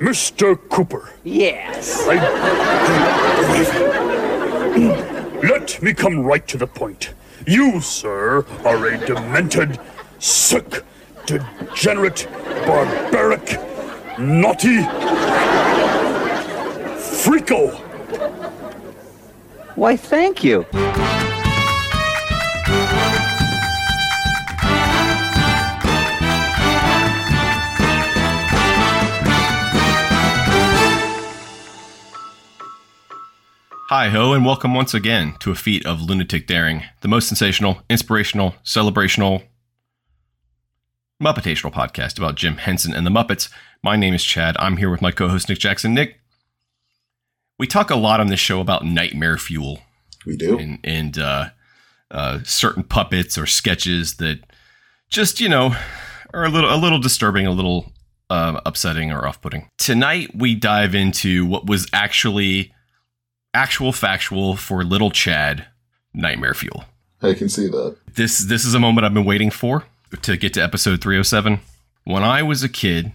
[0.00, 0.58] Mr.
[0.70, 2.08] Cooper, Yes.
[2.08, 3.46] I can't
[4.74, 5.44] believe it.
[5.50, 7.12] Let me come right to the point.
[7.46, 9.78] You, sir, are a demented,
[10.18, 10.84] sick,
[11.26, 12.26] degenerate,
[12.66, 13.58] barbaric,
[14.18, 14.78] naughty
[17.20, 17.78] freako.
[19.76, 20.64] Why, thank you.
[33.90, 37.82] Hi ho, and welcome once again to a feat of lunatic daring, the most sensational,
[37.90, 39.42] inspirational, celebrational,
[41.20, 43.50] Muppetational podcast about Jim Henson and the Muppets.
[43.82, 44.54] My name is Chad.
[44.60, 45.92] I'm here with my co-host Nick Jackson.
[45.92, 46.20] Nick,
[47.58, 49.80] we talk a lot on this show about nightmare fuel
[50.24, 50.56] We do.
[50.56, 51.48] and and uh,
[52.12, 54.38] uh, certain puppets or sketches that
[55.08, 55.74] just you know
[56.32, 57.92] are a little a little disturbing, a little
[58.30, 59.68] uh, upsetting or off-putting.
[59.78, 62.72] Tonight we dive into what was actually
[63.54, 65.66] actual factual for little Chad
[66.14, 66.84] nightmare fuel.
[67.22, 67.96] I can see that.
[68.14, 69.84] This this is a moment I've been waiting for
[70.22, 71.60] to get to episode 307.
[72.04, 73.12] When I was a kid,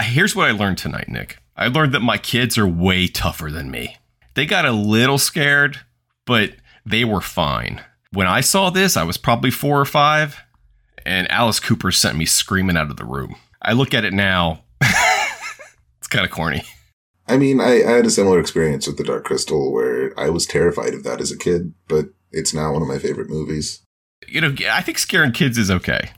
[0.00, 1.38] here's what I learned tonight, Nick.
[1.56, 3.96] I learned that my kids are way tougher than me.
[4.34, 5.80] They got a little scared,
[6.26, 6.52] but
[6.84, 7.82] they were fine.
[8.12, 10.36] When I saw this, I was probably 4 or 5,
[11.06, 13.36] and Alice Cooper sent me screaming out of the room.
[13.62, 14.64] I look at it now.
[14.80, 16.62] it's kind of corny.
[17.28, 20.46] I mean, I, I had a similar experience with The Dark Crystal where I was
[20.46, 23.82] terrified of that as a kid, but it's now one of my favorite movies.
[24.28, 26.10] You know, I think scaring kids is okay.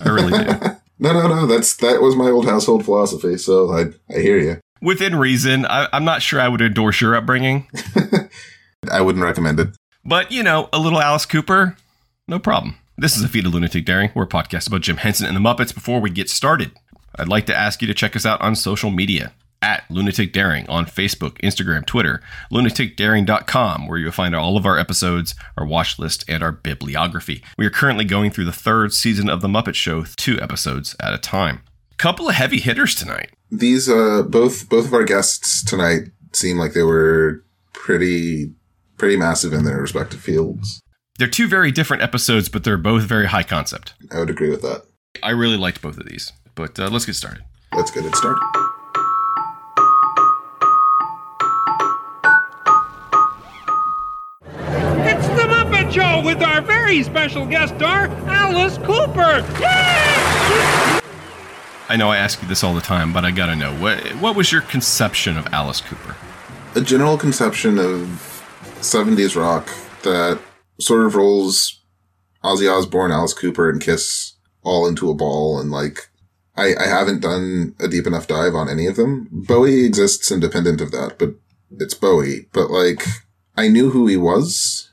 [0.00, 0.52] I really do.
[0.98, 1.46] No, no, no.
[1.46, 3.36] That's that was my old household philosophy.
[3.36, 4.60] So I I hear you.
[4.80, 7.68] Within reason, I, I'm not sure I would endorse your upbringing.
[8.90, 9.68] I wouldn't recommend it.
[10.06, 11.76] But, you know, a little Alice Cooper,
[12.28, 12.76] no problem.
[12.96, 14.10] This is a feat of lunatic daring.
[14.14, 15.74] We're a podcast about Jim Henson and the Muppets.
[15.74, 16.72] Before we get started,
[17.16, 19.32] I'd like to ask you to check us out on social media
[19.66, 22.22] at Lunatic Daring on Facebook, Instagram, Twitter,
[22.52, 27.42] lunaticdaring.com, where you'll find all of our episodes, our watch list, and our bibliography.
[27.58, 31.12] We are currently going through the third season of The Muppet Show, two episodes at
[31.12, 31.62] a time.
[31.98, 33.30] Couple of heavy hitters tonight.
[33.50, 38.52] These uh both both of our guests tonight seem like they were pretty
[38.98, 40.80] pretty massive in their respective fields.
[41.18, 43.94] They're two very different episodes, but they're both very high concept.
[44.12, 44.82] I would agree with that.
[45.22, 47.42] I really liked both of these, but uh, let's get started.
[47.72, 48.42] Let's get it started.
[55.86, 59.44] The Muppet Show with our very special guest star, Alice Cooper.
[59.60, 61.00] Yay!
[61.88, 64.36] I know I ask you this all the time, but I gotta know what what
[64.36, 66.16] was your conception of Alice Cooper?
[66.76, 68.44] a general conception of
[68.80, 69.66] 70s rock
[70.02, 70.38] that
[70.78, 71.80] sort of rolls
[72.44, 75.58] Ozzy Osbourne, Alice Cooper, and Kiss all into a ball.
[75.58, 76.10] And like,
[76.54, 79.26] I, I haven't done a deep enough dive on any of them.
[79.32, 81.30] Bowie exists independent of that, but
[81.80, 82.46] it's Bowie.
[82.52, 83.04] But like,
[83.56, 84.90] I knew who he was.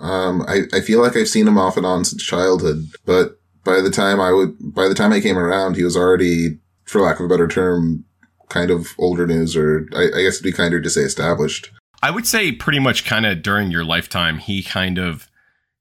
[0.00, 3.80] Um, I, I feel like I've seen him off and on since childhood, but by
[3.80, 7.20] the time I would, by the time I came around, he was already, for lack
[7.20, 8.04] of a better term,
[8.48, 11.70] kind of older news, or I, I guess it'd be kinder to say established.
[12.02, 15.28] I would say pretty much kind of during your lifetime, he kind of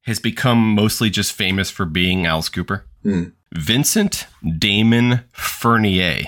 [0.04, 2.86] has become mostly just famous for being Alice Cooper.
[3.04, 3.30] Hmm.
[3.56, 6.26] Vincent Damon Fernier,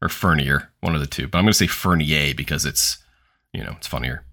[0.00, 2.98] or Fernier, one of the two, but I'm going to say Fernier because it's,
[3.52, 4.24] you know, it's funnier.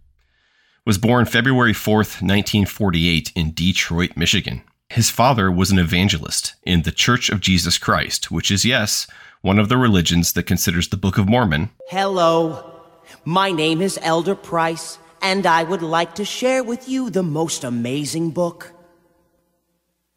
[0.87, 4.61] Was born February 4th, 1948, in Detroit, Michigan.
[4.87, 9.05] His father was an evangelist in the Church of Jesus Christ, which is, yes,
[9.41, 12.79] one of the religions that considers the Book of Mormon Hello.
[13.25, 17.65] My name is Elder Price, and I would like to share with you the most
[17.65, 18.71] amazing book.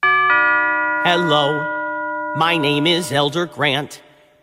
[0.05, 1.67] Hello.
[2.37, 4.01] My name is Elder Grant.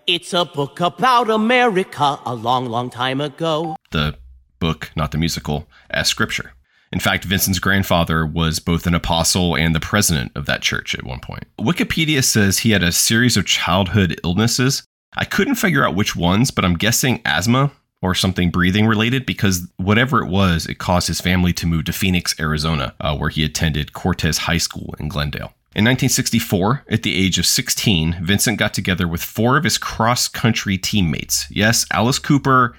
[0.08, 3.78] It's a book about America a long, long time ago.
[3.92, 4.18] the
[4.60, 6.54] book, not the musical, as scripture.
[6.92, 11.04] In fact, Vincent's grandfather was both an apostle and the president of that church at
[11.04, 11.44] one point.
[11.60, 14.84] Wikipedia says he had a series of childhood illnesses.
[15.16, 17.72] I couldn't figure out which ones, but I'm guessing asthma
[18.02, 21.94] or something breathing related because whatever it was, it caused his family to move to
[21.94, 25.54] Phoenix, Arizona, uh, where he attended Cortez High School in Glendale.
[25.76, 30.28] In 1964, at the age of 16, Vincent got together with four of his cross
[30.28, 31.46] country teammates.
[31.52, 32.76] Yes, Alice Cooper.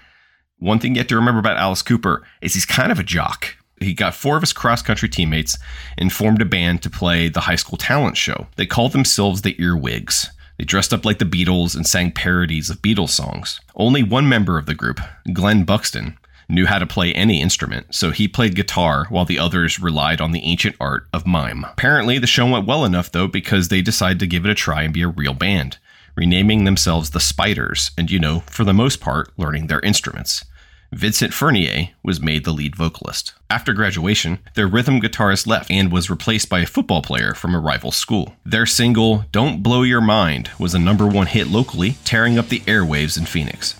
[0.58, 3.56] One thing you have to remember about Alice Cooper is he's kind of a jock.
[3.80, 5.56] He got four of his cross country teammates
[5.96, 8.48] and formed a band to play the high school talent show.
[8.56, 10.30] They called themselves the Earwigs.
[10.58, 13.60] They dressed up like the Beatles and sang parodies of Beatles songs.
[13.76, 15.00] Only one member of the group,
[15.32, 16.18] Glen Buxton,
[16.48, 20.32] knew how to play any instrument, so he played guitar while the others relied on
[20.32, 21.62] the ancient art of mime.
[21.62, 24.82] Apparently, the show went well enough though because they decided to give it a try
[24.82, 25.78] and be a real band.
[26.18, 30.44] renaming themselves the Spiders, and you know, for the most part, learning their instruments.
[30.92, 33.34] Vincent Fernier was made the lead vocalist.
[33.50, 37.60] After graduation, their rhythm guitarist left and was replaced by a football player from a
[37.60, 38.36] rival school.
[38.44, 42.60] Their single, Don't Blow Your Mind, was a number one hit locally, tearing up the
[42.60, 43.74] airwaves in Phoenix.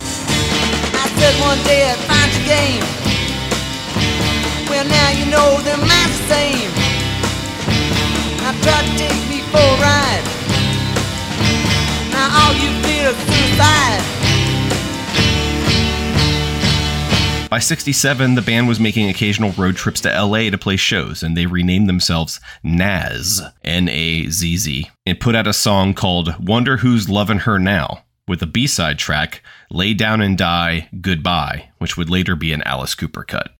[17.50, 21.34] By 67, the band was making occasional road trips to LA to play shows, and
[21.34, 26.76] they renamed themselves Nazz, N A Z Z, and put out a song called Wonder
[26.78, 31.96] Who's Lovin' Her Now, with a B side track, Lay Down and Die Goodbye, which
[31.96, 33.52] would later be an Alice Cooper cut.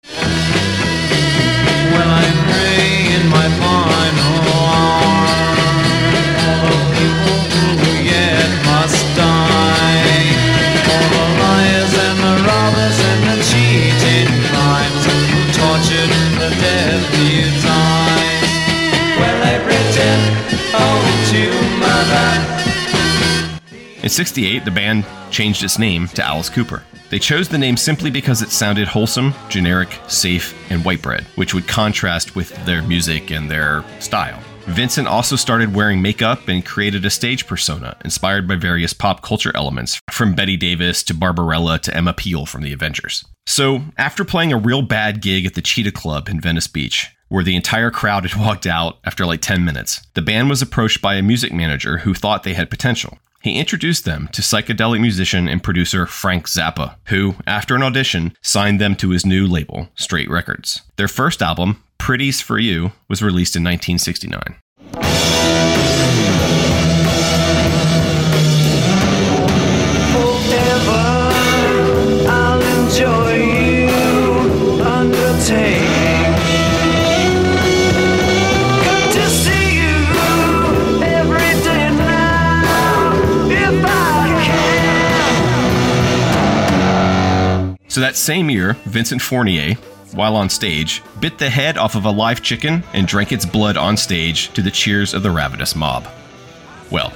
[24.09, 26.83] In 68, the band changed its name to Alice Cooper.
[27.11, 31.53] They chose the name simply because it sounded wholesome, generic, safe, and white bread, which
[31.53, 34.43] would contrast with their music and their style.
[34.65, 39.53] Vincent also started wearing makeup and created a stage persona inspired by various pop culture
[39.55, 43.27] elements, from Bette Davis to Barbarella to Emma Peel from The Avengers.
[43.47, 47.45] So, after playing a real bad gig at the Cheetah Club in Venice Beach, where
[47.45, 51.17] the entire crowd had walked out after like 10 minutes, the band was approached by
[51.17, 53.19] a music manager who thought they had potential.
[53.41, 58.81] He introduced them to psychedelic musician and producer Frank Zappa, who, after an audition, signed
[58.81, 60.83] them to his new label, Straight Records.
[60.97, 64.57] Their first album, Pretties for You, was released in 1969.
[70.13, 71.09] Forever,
[87.99, 89.75] So that same year, Vincent Fournier,
[90.13, 93.77] while on stage, bit the head off of a live chicken and drank its blood
[93.77, 96.07] on stage to the cheers of the ravenous mob.
[96.93, 97.13] Well,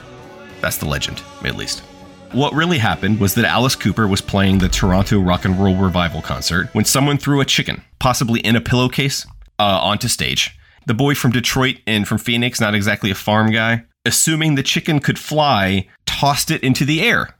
[0.60, 1.84] that's the legend, at least.
[2.32, 6.20] What really happened was that Alice Cooper was playing the Toronto Rock and Roll Revival
[6.20, 9.24] concert when someone threw a chicken, possibly in a pillowcase,
[9.60, 10.58] uh, onto stage.
[10.86, 14.98] The boy from Detroit and from Phoenix, not exactly a farm guy, assuming the chicken
[14.98, 17.36] could fly, tossed it into the air,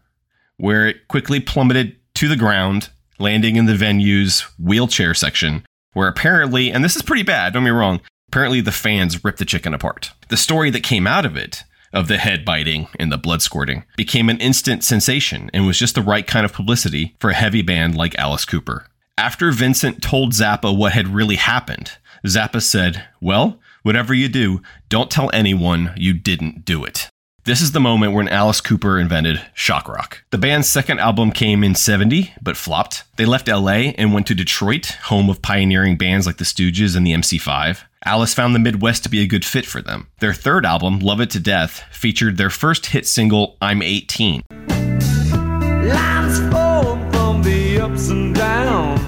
[0.58, 2.90] where it quickly plummeted to the ground,
[3.22, 5.64] landing in the venue's wheelchair section,
[5.94, 9.38] where apparently, and this is pretty bad, don't get me wrong, apparently the fans ripped
[9.38, 10.12] the chicken apart.
[10.28, 13.84] The story that came out of it, of the head biting and the blood squirting,
[13.96, 17.62] became an instant sensation and was just the right kind of publicity for a heavy
[17.62, 18.86] band like Alice Cooper.
[19.16, 21.92] After Vincent told Zappa what had really happened,
[22.26, 27.08] Zappa said, Well, whatever you do, don't tell anyone you didn't do it.
[27.44, 30.22] This is the moment when Alice Cooper invented shock rock.
[30.30, 33.02] The band's second album came in 70, but flopped.
[33.16, 37.04] They left LA and went to Detroit, home of pioneering bands like the Stooges and
[37.04, 37.80] the MC5.
[38.04, 40.06] Alice found the Midwest to be a good fit for them.
[40.20, 44.44] Their third album, Love It to Death, featured their first hit single, I'm 18.
[45.88, 49.01] Lines from the ups and downs.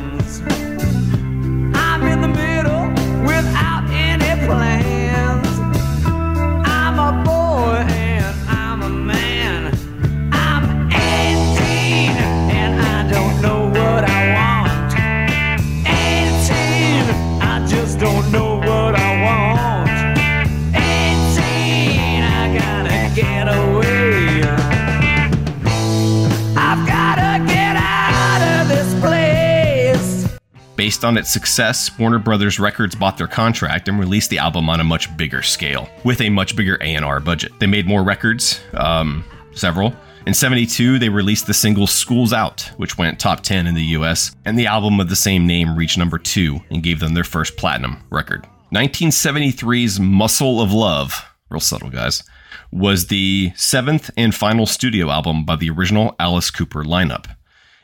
[30.94, 34.78] Based on its success, Warner Brothers Records bought their contract and released the album on
[34.78, 37.50] a much bigger scale, with a much bigger A&R budget.
[37.58, 39.24] They made more records, um,
[39.54, 39.92] several.
[40.24, 44.36] In 72, they released the single School's Out, which went top 10 in the US,
[44.44, 47.56] and the album of the same name reached number 2 and gave them their first
[47.56, 48.46] platinum record.
[48.72, 52.22] 1973's Muscle of Love, real subtle guys,
[52.70, 57.26] was the seventh and final studio album by the original Alice Cooper lineup.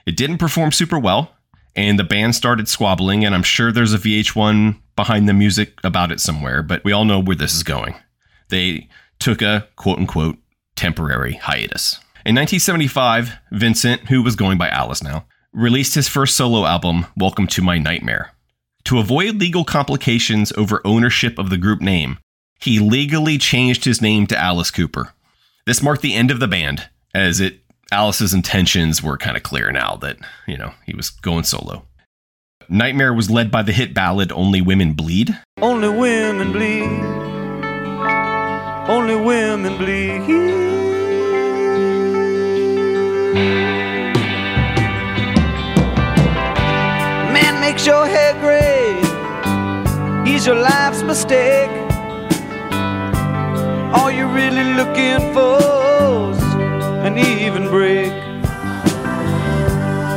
[0.07, 1.35] It didn't perform super well,
[1.77, 6.13] and the band started squabbling, and I'm sure there's a VH1 behind the music about
[6.13, 7.95] it somewhere, but we all know where this is going.
[8.49, 10.39] They took a quote unquote
[10.77, 11.95] temporary hiatus.
[12.27, 17.47] In 1975, Vincent, who was going by Alice now, released his first solo album, Welcome
[17.49, 18.33] to My Nightmare.
[18.85, 22.19] To avoid legal complications over ownership of the group name,
[22.61, 25.13] he legally changed his name to Alice Cooper.
[25.67, 27.60] This marked the end of the band, as it
[27.93, 30.17] Alice's intentions were kind of clear now that,
[30.47, 31.85] you know, he was going solo.
[32.69, 35.37] Nightmare was led by the hit ballad Only Women Bleed.
[35.61, 36.85] Only women bleed.
[38.89, 40.21] Only women bleed.
[47.35, 49.01] Man makes your hair gray.
[50.31, 51.71] He's your life's mistake.
[53.93, 56.40] All you're really looking for's
[57.07, 58.13] an even break.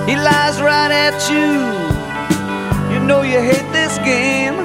[0.08, 2.94] He lies right at you.
[2.94, 4.56] You know you hate this game.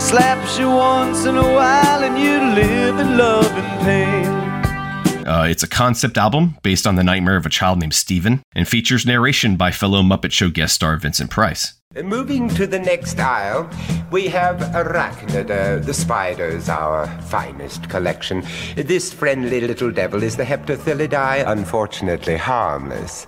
[0.00, 5.26] Slaps you once in a while and you live in love and pain.
[5.26, 8.68] Uh, it's a concept album based on the nightmare of a child named Steven and
[8.68, 11.74] features narration by fellow Muppet Show guest star Vincent Price.
[12.04, 13.70] Moving to the next aisle,
[14.10, 18.44] we have Arachnida, the spiders, our finest collection.
[18.76, 23.26] This friendly little devil is the Heptathilidae, unfortunately harmless.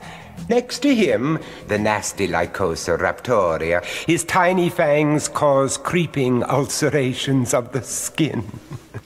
[0.50, 3.82] Next to him, the nasty Lycosa raptoria.
[4.06, 8.44] His tiny fangs cause creeping ulcerations of the skin.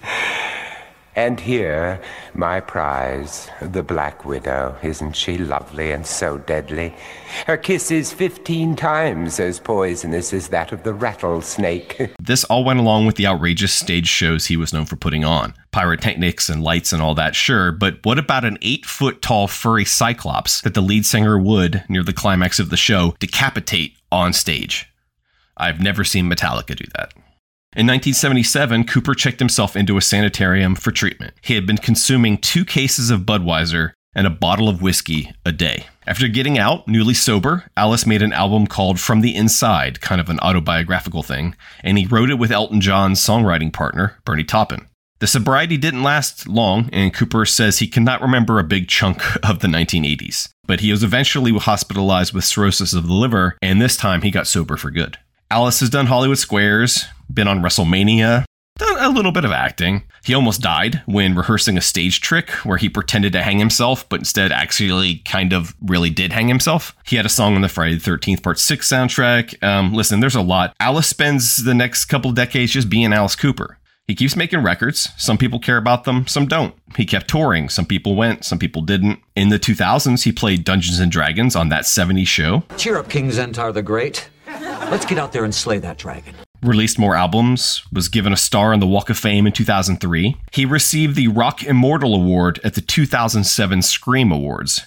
[1.14, 2.00] And here,
[2.34, 4.76] my prize, the Black Widow.
[4.82, 6.94] Isn't she lovely and so deadly?
[7.46, 12.10] Her kiss is 15 times as poisonous as that of the rattlesnake.
[12.22, 15.54] This all went along with the outrageous stage shows he was known for putting on.
[15.70, 19.84] Pyrotechnics and lights and all that, sure, but what about an eight foot tall furry
[19.84, 24.86] cyclops that the lead singer would, near the climax of the show, decapitate on stage?
[25.56, 27.12] I've never seen Metallica do that.
[27.74, 31.32] In 1977, Cooper checked himself into a sanitarium for treatment.
[31.40, 35.86] He had been consuming two cases of Budweiser and a bottle of whiskey a day.
[36.06, 40.28] After getting out, newly sober, Alice made an album called From the Inside, kind of
[40.28, 44.86] an autobiographical thing, and he wrote it with Elton John's songwriting partner, Bernie Taupin.
[45.20, 49.60] The sobriety didn't last long, and Cooper says he cannot remember a big chunk of
[49.60, 50.50] the 1980s.
[50.66, 54.46] But he was eventually hospitalized with cirrhosis of the liver, and this time he got
[54.46, 55.16] sober for good.
[55.52, 58.46] Alice has done Hollywood Squares, been on WrestleMania,
[58.78, 60.04] done a little bit of acting.
[60.24, 64.20] He almost died when rehearsing a stage trick where he pretended to hang himself, but
[64.20, 66.96] instead actually kind of really did hang himself.
[67.04, 69.62] He had a song on the Friday the 13th Part 6 soundtrack.
[69.62, 70.74] Um, listen, there's a lot.
[70.80, 73.76] Alice spends the next couple decades just being Alice Cooper.
[74.06, 75.10] He keeps making records.
[75.18, 76.74] Some people care about them, some don't.
[76.96, 77.68] He kept touring.
[77.68, 79.18] Some people went, some people didn't.
[79.36, 82.62] In the 2000s, he played Dungeons and Dragons on that 70s show.
[82.78, 84.30] Cheer up, King Zentar the Great.
[84.90, 86.34] Let's get out there and slay that dragon.
[86.62, 90.36] released more albums, was given a star on the Walk of Fame in 2003.
[90.52, 94.86] He received the Rock Immortal Award at the 2007 Scream Awards.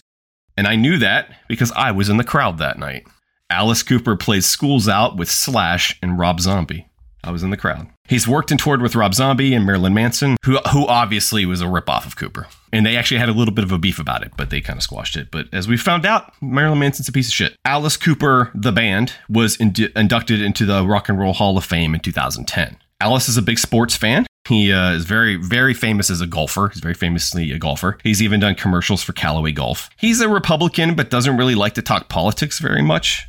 [0.55, 3.05] And I knew that because I was in the crowd that night.
[3.50, 6.88] Alice Cooper played Schools Out with Slash and Rob Zombie.
[7.24, 7.88] I was in the crowd.
[8.08, 11.66] He's worked and toured with Rob Zombie and Marilyn Manson, who who obviously was a
[11.66, 12.48] ripoff of Cooper.
[12.72, 14.78] And they actually had a little bit of a beef about it, but they kind
[14.78, 15.32] of squashed it.
[15.32, 17.56] But as we found out, Marilyn Manson's a piece of shit.
[17.64, 21.94] Alice Cooper, the band, was indu- inducted into the Rock and Roll Hall of Fame
[21.96, 22.78] in 2010.
[23.02, 24.26] Alice is a big sports fan.
[24.48, 26.70] He uh, is very, very famous as a golfer.
[26.70, 27.98] He's very famously a golfer.
[28.04, 29.90] He's even done commercials for Callaway Golf.
[29.98, 33.28] He's a Republican, but doesn't really like to talk politics very much.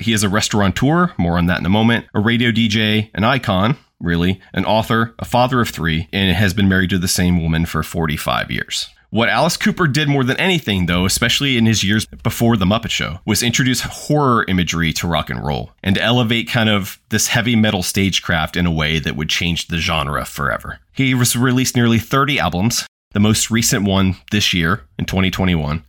[0.00, 3.76] He is a restaurateur, more on that in a moment, a radio DJ, an icon,
[4.00, 7.66] really, an author, a father of three, and has been married to the same woman
[7.66, 8.88] for 45 years.
[9.10, 12.90] What Alice Cooper did more than anything, though, especially in his years before The Muppet
[12.90, 17.54] Show, was introduce horror imagery to rock and roll and elevate kind of this heavy
[17.54, 20.80] metal stagecraft in a way that would change the genre forever.
[20.92, 25.84] He was released nearly 30 albums, the most recent one this year in 2021,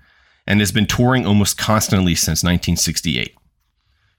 [0.45, 3.35] and has been touring almost constantly since 1968.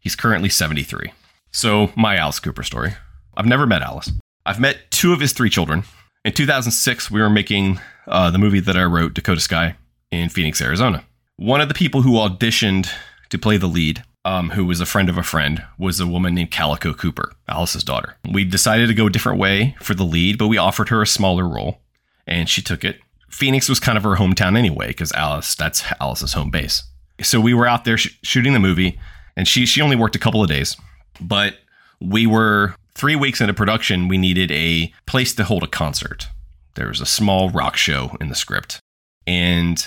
[0.01, 1.13] He's currently 73.
[1.53, 2.95] So, my Alice Cooper story.
[3.39, 4.11] I've never met Alice.
[4.45, 5.85] I've met two of his three children.
[6.25, 9.77] In 2006, we were making uh, the movie that I wrote, Dakota Sky,
[10.11, 11.05] in Phoenix, Arizona.
[11.37, 12.91] One of the people who auditioned
[13.29, 16.35] to play the lead, um, who was a friend of a friend, was a woman
[16.35, 18.17] named Calico Cooper, Alice's daughter.
[18.29, 21.07] We decided to go a different way for the lead, but we offered her a
[21.07, 21.79] smaller role,
[22.27, 22.99] and she took it.
[23.31, 26.83] Phoenix was kind of her hometown anyway, because Alice, that's Alice's home base.
[27.23, 28.99] So we were out there sh- shooting the movie,
[29.37, 30.77] and she she only worked a couple of days,
[31.21, 31.55] but
[32.01, 34.09] we were three weeks into production.
[34.09, 36.27] We needed a place to hold a concert.
[36.75, 38.81] There was a small rock show in the script,
[39.27, 39.87] and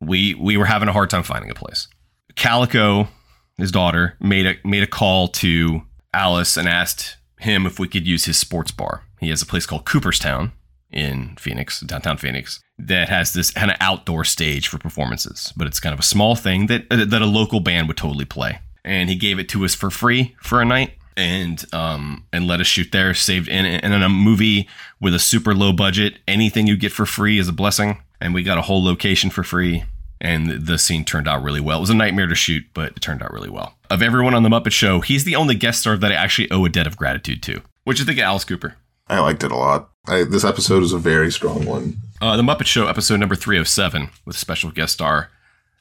[0.00, 1.86] we we were having a hard time finding a place.
[2.34, 3.08] Calico,
[3.56, 8.06] his daughter, made a made a call to Alice and asked him if we could
[8.06, 9.04] use his sports bar.
[9.20, 10.52] He has a place called Cooperstown
[10.90, 15.80] in Phoenix, downtown Phoenix, that has this kind of outdoor stage for performances, but it's
[15.80, 18.60] kind of a small thing that that a local band would totally play.
[18.84, 22.60] And he gave it to us for free for a night and um and let
[22.60, 24.68] us shoot there saved in and in a movie
[25.00, 28.42] with a super low budget anything you get for free is a blessing and we
[28.42, 29.84] got a whole location for free.
[30.20, 31.78] And the- scene turned out really well.
[31.78, 33.76] It was a nightmare to shoot, but it turned out really well.
[33.90, 36.64] Of everyone on the Muppet Show, he's the only guest star that I actually owe
[36.64, 37.60] a debt of gratitude to.
[37.82, 38.76] What'd you think of Alice Cooper?
[39.08, 39.90] I liked it a lot.
[40.06, 41.98] I, this episode is a very strong one.
[42.22, 45.28] Uh, the Muppet Show, episode number 307, with special guest star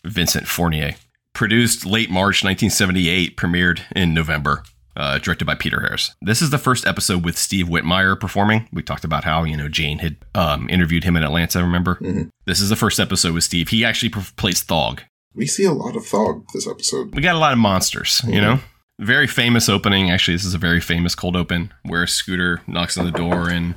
[0.04, 0.96] Vincent Fournier.
[1.32, 4.64] Produced late March 1978, premiered in November,
[4.96, 6.16] uh, directed by Peter Harris.
[6.22, 8.68] This is the first episode with Steve Whitmire performing.
[8.72, 12.00] We talked about how, you know, Jane had um, interviewed him in Atlanta, remember?
[12.46, 13.70] This is the first episode with Steve.
[13.70, 15.02] He actually per- plays Thog.
[15.36, 17.16] We see a lot of Thog this episode.
[17.16, 18.60] We got a lot of monsters, you know?
[19.00, 20.12] Very famous opening.
[20.12, 23.74] Actually, this is a very famous cold open where Scooter knocks on the door and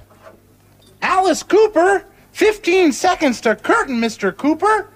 [1.02, 2.04] Alice Cooper?
[2.32, 4.37] 15 seconds to curtain, Mr.
[4.37, 4.90] Cooper.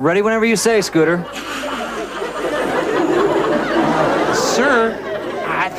[0.00, 1.24] Ready whenever you say, Scooter.
[4.34, 5.09] Sir, I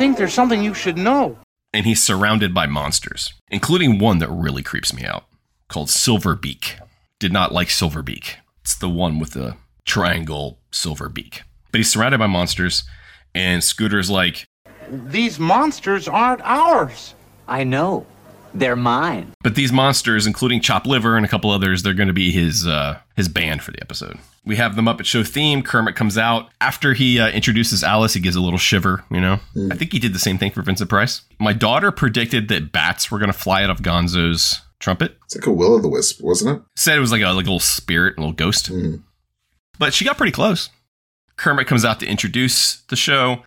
[0.02, 1.38] think there's something you should know.
[1.74, 5.26] and he's surrounded by monsters, including one that really creeps me out
[5.68, 6.80] called Silverbeak.
[7.20, 8.38] Did not like Silverbeak.
[8.62, 11.44] It's the one with the triangle silver beak.
[11.72, 12.84] But he's surrounded by monsters,
[13.36, 14.46] and Scooter's like,
[14.90, 17.14] These monsters aren't ours.
[17.48, 18.08] I know.
[18.54, 19.34] They're mine.
[19.44, 22.68] but these monsters, including Chop Liver and a couple others, they're going to be his
[22.68, 24.18] uh, his band for the episode.
[24.44, 25.62] We have the Muppet Show theme.
[25.62, 28.14] Kermit comes out after he uh, introduces Alice.
[28.14, 29.04] He gives a little shiver.
[29.12, 29.40] You know,
[29.72, 31.22] I think he did the same thing for Vincent Price.
[31.40, 35.16] My daughter predicted that bats were going to fly out of Gonzo's trumpet.
[35.26, 36.64] It's like a will o' the wisp, wasn't it?
[36.76, 38.72] Said it was like a like a little spirit, a little ghost.
[39.78, 40.70] But she got pretty close.
[41.38, 43.44] Kermit comes out to introduce the show.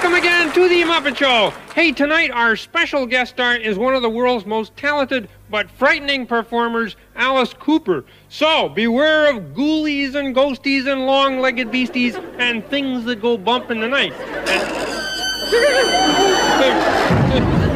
[0.00, 1.50] Welcome again to the Muppet Show.
[1.74, 6.24] Hey, tonight our special guest star is one of the world's most talented but frightening
[6.24, 8.04] performers, Alice Cooper.
[8.28, 13.80] So beware of ghoulies and ghosties and long-legged beasties and things that go bump in
[13.80, 14.12] the night.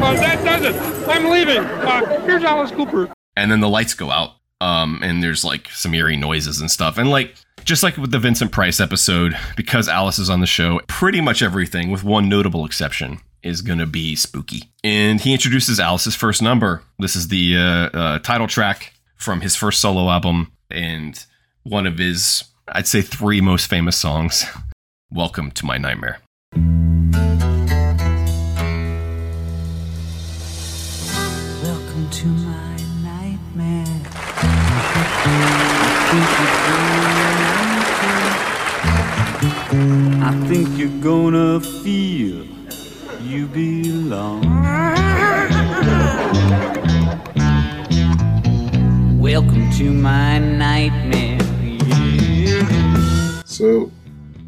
[0.03, 1.09] Uh, that does it.
[1.09, 1.59] I'm leaving.
[1.59, 3.09] Uh, here's Alice Cooper.
[3.37, 6.99] and then the lights go out um and there's like some eerie noises and stuff
[6.99, 10.81] and like just like with the vincent price episode because alice is on the show
[10.89, 14.71] pretty much everything with one notable exception is gonna be spooky.
[14.85, 16.83] And he introduces alice's first number.
[16.99, 21.25] This is the uh, uh, title track from his first solo album and
[21.65, 24.45] one of his i'd say three most famous songs.
[25.11, 26.21] Welcome to my nightmare.
[31.63, 33.87] Welcome to my nightmare.
[40.25, 42.47] I think you're gonna feel
[43.21, 44.43] you belong.
[49.21, 51.41] Welcome to my nightmare.
[53.47, 53.91] So,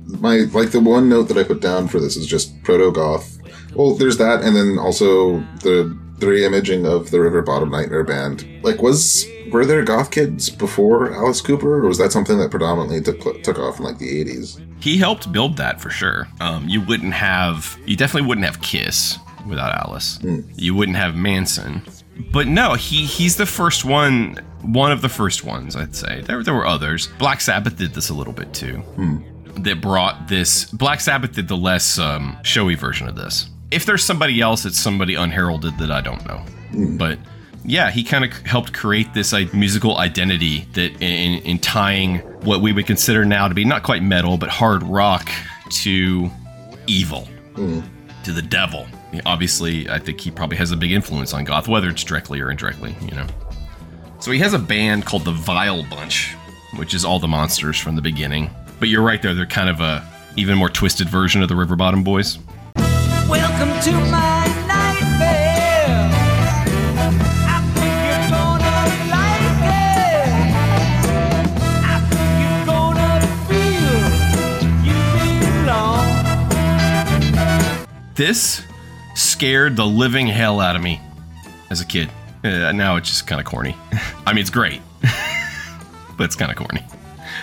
[0.06, 3.36] my like the one note that I put down for this is just proto goth.
[3.74, 8.46] Well, there's that, and then also the the re-imaging of the River Bottom Nightmare band.
[8.62, 13.00] Like, was were there goth kids before Alice Cooper, or was that something that predominantly
[13.00, 14.60] took took off in like the '80s?
[14.80, 16.28] He helped build that for sure.
[16.40, 20.18] Um, you wouldn't have, you definitely wouldn't have Kiss without Alice.
[20.56, 21.82] You wouldn't have Manson,
[22.32, 26.20] but no, he he's the first one, one of the first ones, I'd say.
[26.22, 27.08] There there were others.
[27.18, 28.82] Black Sabbath did this a little bit too.
[29.58, 30.64] That brought this.
[30.72, 33.48] Black Sabbath did the less um, showy version of this.
[33.70, 36.42] If there's somebody else, it's somebody unheralded that I don't know,
[36.98, 37.18] but.
[37.66, 42.60] Yeah, he kind of helped create this like, musical identity that in, in tying what
[42.60, 45.30] we would consider now to be not quite metal, but hard rock
[45.70, 46.30] to
[46.86, 47.22] evil,
[47.54, 47.80] hmm.
[48.24, 48.86] to the devil.
[49.24, 52.50] Obviously, I think he probably has a big influence on goth, whether it's directly or
[52.50, 53.26] indirectly, you know.
[54.20, 56.34] So he has a band called the Vile Bunch,
[56.76, 58.50] which is all the monsters from the beginning.
[58.78, 61.76] But you're right there; they're kind of a even more twisted version of the River
[61.76, 62.38] Bottom Boys.
[62.76, 64.33] Welcome to my
[78.14, 78.62] This
[79.14, 81.00] scared the living hell out of me
[81.70, 82.10] as a kid.
[82.42, 83.76] Uh, now it's just kind of corny.
[84.26, 84.80] I mean, it's great,
[86.16, 86.84] but it's kind of corny.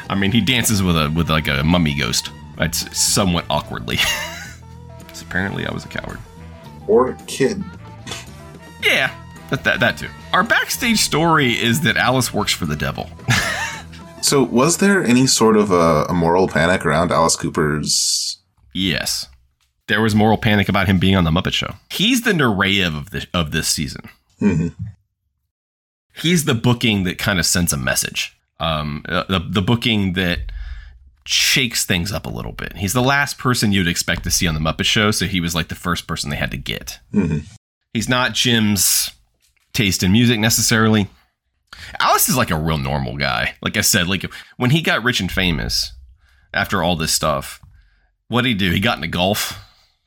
[0.10, 2.32] I mean, he dances with a with like a mummy ghost.
[2.60, 3.98] It's somewhat awkwardly.
[5.14, 6.20] so apparently, I was a coward.
[6.88, 7.64] Or a kid?
[8.84, 9.16] Yeah,
[9.50, 10.10] that, that that too.
[10.34, 13.10] Our backstage story is that Alice works for the devil.
[14.22, 18.38] So, was there any sort of a, a moral panic around Alice Cooper's?
[18.72, 19.28] Yes.
[19.91, 21.75] There was moral panic about him being on the Muppet Show.
[21.89, 24.08] He's the Nureyev of the of this season.
[24.41, 24.73] Mhm.
[26.15, 28.34] He's the booking that kind of sends a message.
[28.62, 30.49] Um, uh, the the booking that
[31.25, 32.77] shakes things up a little bit.
[32.77, 35.54] He's the last person you'd expect to see on the Muppet Show, so he was
[35.54, 36.99] like the first person they had to get.
[37.13, 37.43] Mhm.
[37.93, 39.12] He's not Jim's
[39.73, 41.10] taste in music necessarily.
[41.99, 43.56] Alice is like a real normal guy.
[43.62, 44.25] Like I said, like
[44.56, 45.91] when he got rich and famous
[46.54, 47.60] after all this stuff,
[48.30, 48.71] what did he do?
[48.71, 49.58] He got into golf.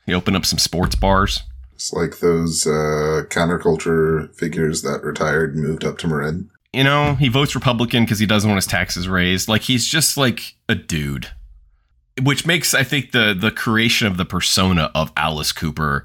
[0.06, 1.42] He opened up some sports bars.
[1.74, 6.50] It's like those uh, counterculture figures that retired and moved up to Marin.
[6.72, 9.48] You know, he votes Republican because he doesn't want his taxes raised.
[9.48, 11.28] Like he's just like a dude,
[12.22, 16.04] which makes I think the the creation of the persona of Alice Cooper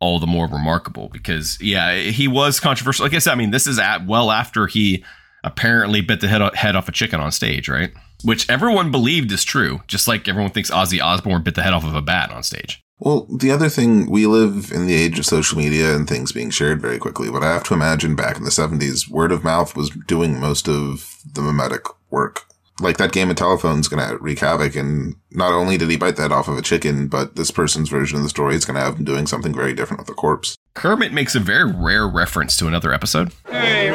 [0.00, 3.04] all the more remarkable because yeah, he was controversial.
[3.04, 5.04] Like I said, I mean, this is at well after he
[5.44, 7.92] apparently bit the head, head off a chicken on stage, right?
[8.24, 11.84] Which everyone believed is true, just like everyone thinks Ozzy Osbourne bit the head off
[11.84, 12.82] of a bat on stage.
[13.00, 16.50] Well, the other thing, we live in the age of social media and things being
[16.50, 19.76] shared very quickly, but I have to imagine back in the 70s, word of mouth
[19.76, 22.44] was doing most of the mimetic work.
[22.80, 26.30] Like that game of telephone's gonna wreak havoc, and not only did he bite that
[26.30, 29.04] off of a chicken, but this person's version of the story is gonna have him
[29.04, 30.56] doing something very different with a corpse.
[30.74, 33.32] Kermit makes a very rare reference to another episode.
[33.48, 33.90] Hey,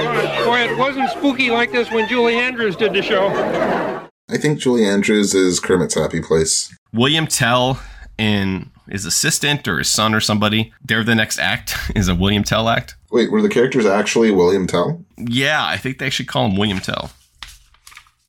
[0.45, 3.29] boy, it wasn't spooky like this when Julie Andrews did the show.
[4.29, 6.73] I think Julie Andrews is Kermit's happy place.
[6.91, 7.79] William Tell
[8.19, 12.43] and his assistant or his son or somebody, they're the next act is a William
[12.43, 12.95] Tell act.
[13.11, 15.03] Wait, were the characters actually William Tell?
[15.17, 17.11] Yeah, I think they should call him William Tell.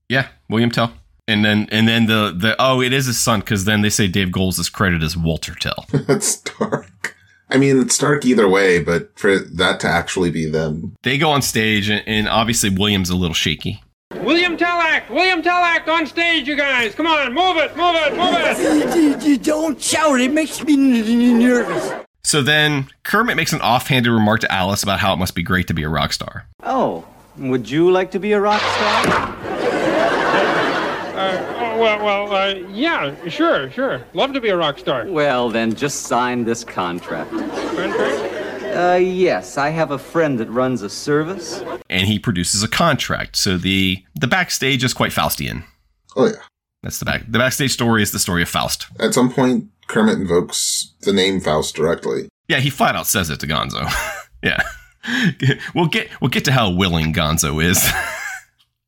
[0.08, 0.92] Yeah, William Tell.
[1.26, 4.06] And then and then the the oh, it is his son because then they say
[4.06, 5.86] Dave Goelz is credited as Walter Tell.
[5.92, 7.16] That's dark.
[7.48, 11.30] I mean, it's dark either way, but for that to actually be them, They go
[11.30, 13.82] on stage and, and obviously William's a little shaky.
[14.24, 15.10] William Tellack!
[15.10, 16.94] William Tellack on stage, you guys!
[16.94, 19.42] Come on, move it, move it, move it!
[19.42, 21.92] Don't shout, it makes me nervous.
[22.22, 25.66] So then Kermit makes an offhanded remark to Alice about how it must be great
[25.68, 26.46] to be a rock star.
[26.62, 27.06] Oh,
[27.36, 29.06] would you like to be a rock star?
[31.14, 34.02] Uh, oh, well, well, uh, yeah, sure, sure.
[34.14, 35.06] Love to be a rock star.
[35.06, 37.30] Well, then just sign this contract.
[37.30, 38.23] Contract?
[38.74, 41.62] Uh, yes, I have a friend that runs a service.
[41.88, 43.36] And he produces a contract.
[43.36, 45.64] So the the backstage is quite Faustian.
[46.16, 46.42] oh yeah.
[46.82, 48.86] That's the back the backstage story is the story of Faust.
[48.98, 52.28] At some point, Kermit invokes the name Faust directly.
[52.48, 53.90] Yeah, he flat out says it to Gonzo.
[54.42, 54.62] yeah.
[55.74, 57.86] we'll get we'll get to how willing Gonzo is.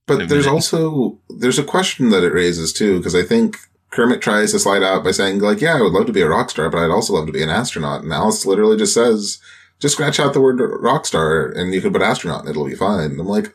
[0.06, 3.56] But there's also there's a question that it raises too, because I think
[3.90, 6.28] Kermit tries to slide out by saying like, "Yeah, I would love to be a
[6.28, 9.38] rock star, but I'd also love to be an astronaut." And Alice literally just says,
[9.80, 12.74] "Just scratch out the word rock star, and you can put astronaut, and it'll be
[12.74, 13.54] fine." I'm like,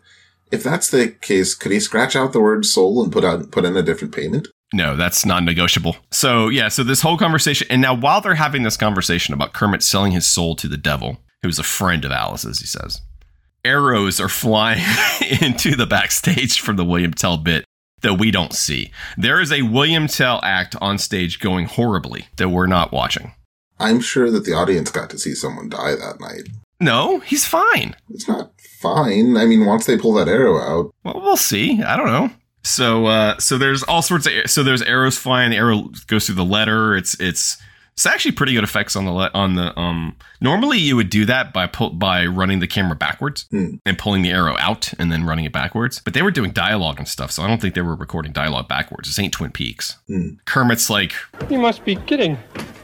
[0.51, 3.65] if that's the case, could he scratch out the word soul and put out put
[3.65, 4.47] in a different payment?
[4.73, 5.97] No, that's non negotiable.
[6.11, 9.83] So, yeah, so this whole conversation, and now while they're having this conversation about Kermit
[9.83, 13.01] selling his soul to the devil, who's a friend of Alice's, he says,
[13.65, 14.83] arrows are flying
[15.41, 17.65] into the backstage from the William Tell bit
[18.01, 18.91] that we don't see.
[19.17, 23.33] There is a William Tell act on stage going horribly that we're not watching.
[23.81, 26.49] I'm sure that the audience got to see someone die that night.
[26.79, 27.95] No, he's fine.
[28.09, 29.37] It's not fine.
[29.37, 31.81] I mean, once they pull that arrow out, Well, we'll see.
[31.83, 32.29] I don't know.
[32.63, 35.51] So, uh, so there's all sorts of so there's arrows flying.
[35.51, 36.95] The arrow goes through the letter.
[36.95, 37.57] It's it's
[37.93, 40.15] it's actually pretty good effects on the le- on the um.
[40.39, 43.75] Normally, you would do that by pull, by running the camera backwards Hmm.
[43.85, 46.01] and pulling the arrow out and then running it backwards.
[46.03, 48.67] But they were doing dialogue and stuff, so I don't think they were recording dialogue
[48.67, 49.07] backwards.
[49.09, 49.97] This ain't Twin Peaks.
[50.07, 50.35] Hmm.
[50.45, 51.13] Kermit's like,
[51.49, 52.37] You must be kidding.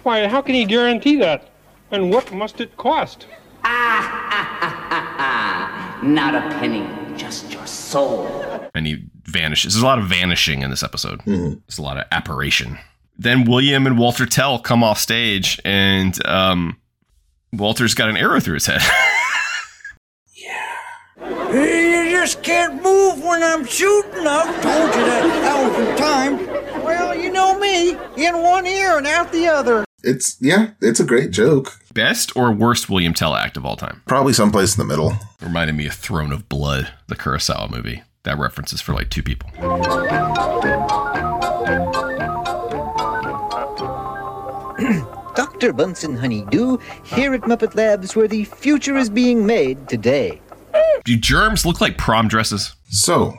[0.04, 1.50] Why, how can he guarantee that?
[1.91, 3.26] And what must it cost?
[3.63, 6.00] Ah.
[6.04, 6.86] Not a penny,
[7.17, 8.70] just your soul.
[8.76, 9.74] and he vanishes.
[9.74, 11.20] There's a lot of vanishing in this episode.
[11.22, 11.62] Mhm.
[11.67, 12.78] There's a lot of apparition.
[13.17, 16.77] Then William and Walter Tell come off stage, and um,
[17.51, 18.82] Walter's got an arrow through his head.
[21.19, 21.51] Yeah.
[21.51, 24.27] You just can't move when I'm shooting.
[24.27, 26.84] I've told you that a thousand times.
[26.86, 29.84] Well, you know me, in one ear and out the other.
[30.03, 31.80] it's yeah, it's a great joke.
[31.93, 34.03] Best or worst William Tell act of all time?
[34.06, 35.13] Probably someplace in the middle.
[35.41, 38.03] Reminded me of Throne of Blood, the Kurosawa movie.
[38.23, 39.49] That reference is for like two people.
[45.58, 45.74] Dr.
[45.74, 50.39] Bunsen Honeydew, here at Muppet Labs, where the future is being made today.
[51.04, 52.76] Do germs look like prom dresses?
[52.89, 53.36] So,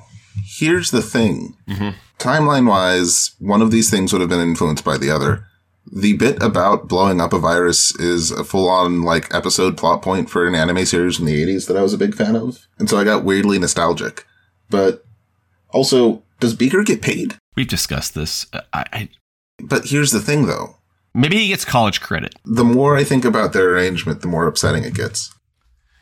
[0.58, 1.54] here's the thing.
[1.68, 1.94] Mhm.
[2.18, 5.44] Timeline wise, one of these things would have been influenced by the other.
[5.92, 10.28] The bit about blowing up a virus is a full on, like, episode plot point
[10.28, 12.66] for an anime series from the 80s that I was a big fan of.
[12.80, 14.26] And so I got weirdly nostalgic.
[14.70, 15.04] But
[15.70, 17.36] also, does Beaker get paid?
[17.54, 18.46] We've discussed this.
[18.52, 19.08] Uh, I, I
[19.62, 20.74] But here's the thing though.
[21.14, 22.34] Maybe he gets college credit.
[22.44, 25.34] The more I think about their arrangement, the more upsetting it gets.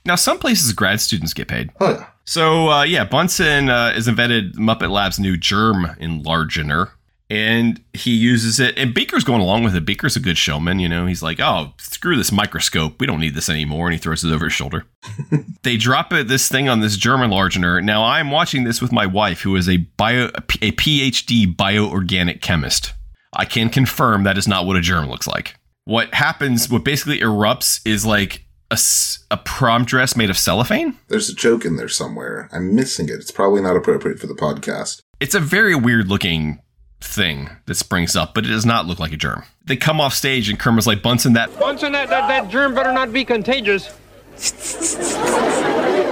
[0.04, 1.70] Now, some places grad students get paid.
[1.80, 2.06] Oh, yeah.
[2.24, 6.90] So, uh, yeah, Bunsen uh, has invented Muppet Lab's new germ enlargener.
[7.28, 8.78] and he uses it.
[8.78, 9.84] And Beaker's going along with it.
[9.84, 11.06] Beaker's a good showman, you know.
[11.06, 13.00] He's like, "Oh, screw this microscope.
[13.00, 14.84] We don't need this anymore." And he throws it over his shoulder.
[15.64, 17.82] they drop it, this thing on this germ enlargener.
[17.82, 22.92] Now I'm watching this with my wife, who is a bio a PhD bioorganic chemist.
[23.36, 25.54] I can confirm that is not what a germ looks like.
[25.84, 30.98] What happens, what basically erupts, is like a prom dress made of cellophane.
[31.08, 32.48] There's a joke in there somewhere.
[32.52, 33.14] I'm missing it.
[33.14, 35.00] It's probably not appropriate for the podcast.
[35.20, 36.60] It's a very weird looking
[37.00, 39.44] thing that springs up, but it does not look like a germ.
[39.64, 42.92] They come off stage and Kermit's like, Bunsen, that Bunsen, that, that, that germ better
[42.92, 43.96] not be contagious.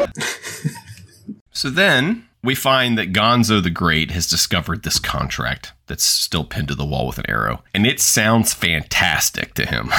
[1.55, 6.69] So then we find that Gonzo the Great has discovered this contract that's still pinned
[6.69, 9.91] to the wall with an arrow, and it sounds fantastic to him.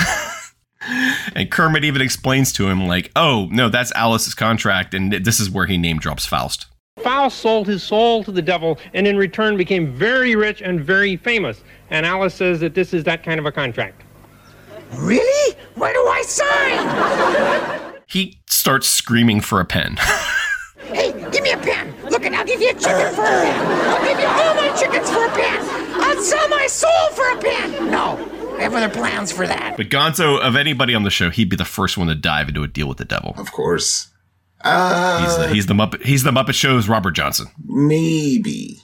[1.36, 5.50] and Kermit even explains to him, like, oh, no, that's Alice's contract, and this is
[5.50, 6.67] where he name drops Faust.
[7.00, 11.17] Faust sold his soul to the devil and in return became very rich and very
[11.17, 11.62] famous.
[11.89, 14.02] And Alice says that this is that kind of a contract.
[14.93, 15.58] Really?
[15.76, 17.91] Where do I sign?
[18.08, 19.98] He starts screaming for a pen.
[20.88, 21.93] Hey, give me a pen.
[22.10, 23.65] Look, and I'll give you a chicken for a pen.
[23.89, 25.74] I'll give you all my chickens for a pen.
[26.15, 27.91] I'll sell my soul for a pen.
[27.91, 29.75] No, I have other plans for that.
[29.78, 32.63] but Gonzo, of anybody on the show, he'd be the first one to dive into
[32.63, 33.34] a deal with the devil.
[33.38, 34.10] Of course.
[34.63, 36.04] Uh, He's the, he's the Muppet.
[36.04, 37.47] He's the Muppet Show's Robert Johnson.
[37.65, 38.80] maybe.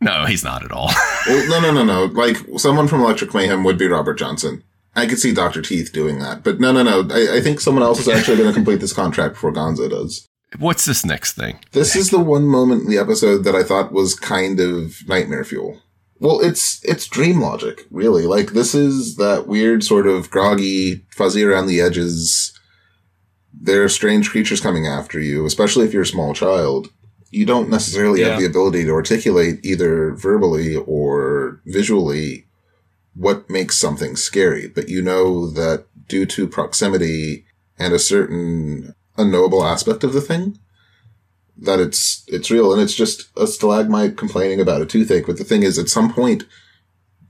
[0.00, 0.90] No, he's not at all.
[1.28, 2.04] Well, no, no, no, no.
[2.06, 4.64] Like someone from Electric Mayhem would be Robert Johnson.
[4.96, 7.06] I could see Doctor Teeth doing that, but no, no, no.
[7.14, 10.26] I, I think someone else is actually going to complete this contract before Gonzo does.
[10.58, 11.60] What's this next thing?
[11.70, 15.44] This is the one moment in the episode that I thought was kind of nightmare
[15.44, 15.78] fuel.
[16.22, 18.26] Well, it's it's dream logic, really.
[18.26, 22.56] Like this is that weird sort of groggy, fuzzy around the edges.
[23.52, 26.90] There are strange creatures coming after you, especially if you're a small child.
[27.32, 28.28] You don't necessarily Yeah.
[28.30, 32.46] have the ability to articulate either verbally or visually
[33.14, 37.44] what makes something scary, but you know that due to proximity
[37.80, 40.58] and a certain unknowable aspect of the thing,
[41.58, 45.26] that it's it's real and it's just a stalagmite complaining about a toothache.
[45.26, 46.44] But the thing is, at some point,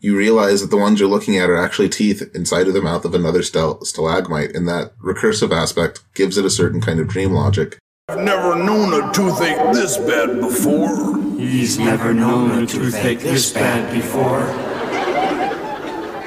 [0.00, 3.04] you realize that the ones you're looking at are actually teeth inside of the mouth
[3.04, 7.32] of another stal- stalagmite, and that recursive aspect gives it a certain kind of dream
[7.32, 7.78] logic.
[8.08, 11.18] I've never known a toothache this bad before.
[11.38, 14.42] He's never known a toothache this bad before.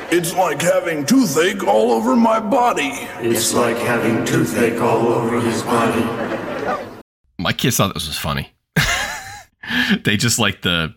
[0.10, 2.92] It's like having toothache all over my body.
[3.20, 6.95] It's like having toothache all over his body.
[7.38, 8.54] My kids thought this was funny.
[10.04, 10.96] they just like the.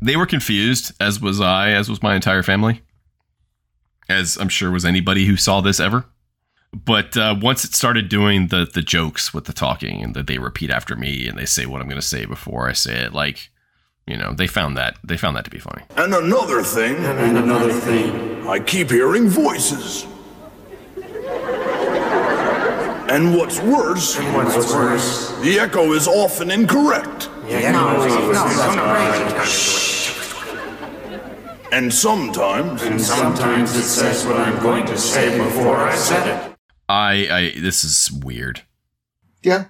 [0.00, 2.82] They were confused, as was I, as was my entire family,
[4.08, 6.04] as I'm sure was anybody who saw this ever.
[6.72, 10.38] But uh, once it started doing the the jokes with the talking and that they
[10.38, 13.12] repeat after me and they say what I'm going to say before I say it,
[13.12, 13.50] like
[14.06, 15.82] you know, they found that they found that to be funny.
[15.96, 16.96] And another thing.
[16.96, 18.46] And another thing.
[18.48, 20.06] I keep hearing voices.
[23.08, 25.30] And what's worse, What's worse?
[25.40, 27.30] the echo is often incorrect.
[27.46, 29.48] Yeah, no, no, no,
[31.72, 36.56] And sometimes, And sometimes it says what I'm going to say before I said it.
[36.88, 38.62] I, I this is weird.
[39.42, 39.66] Yeah,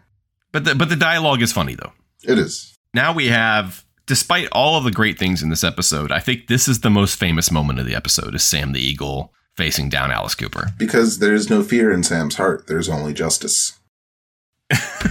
[0.52, 1.92] But the but the dialogue is funny though.
[2.24, 2.76] it is.
[2.94, 6.68] Now we have, despite all of the great things in this episode, I think this
[6.68, 10.36] is the most famous moment of the episode is Sam the Eagle facing down Alice
[10.36, 10.68] Cooper.
[10.78, 13.78] Because there's no fear in Sam's heart, there's only justice.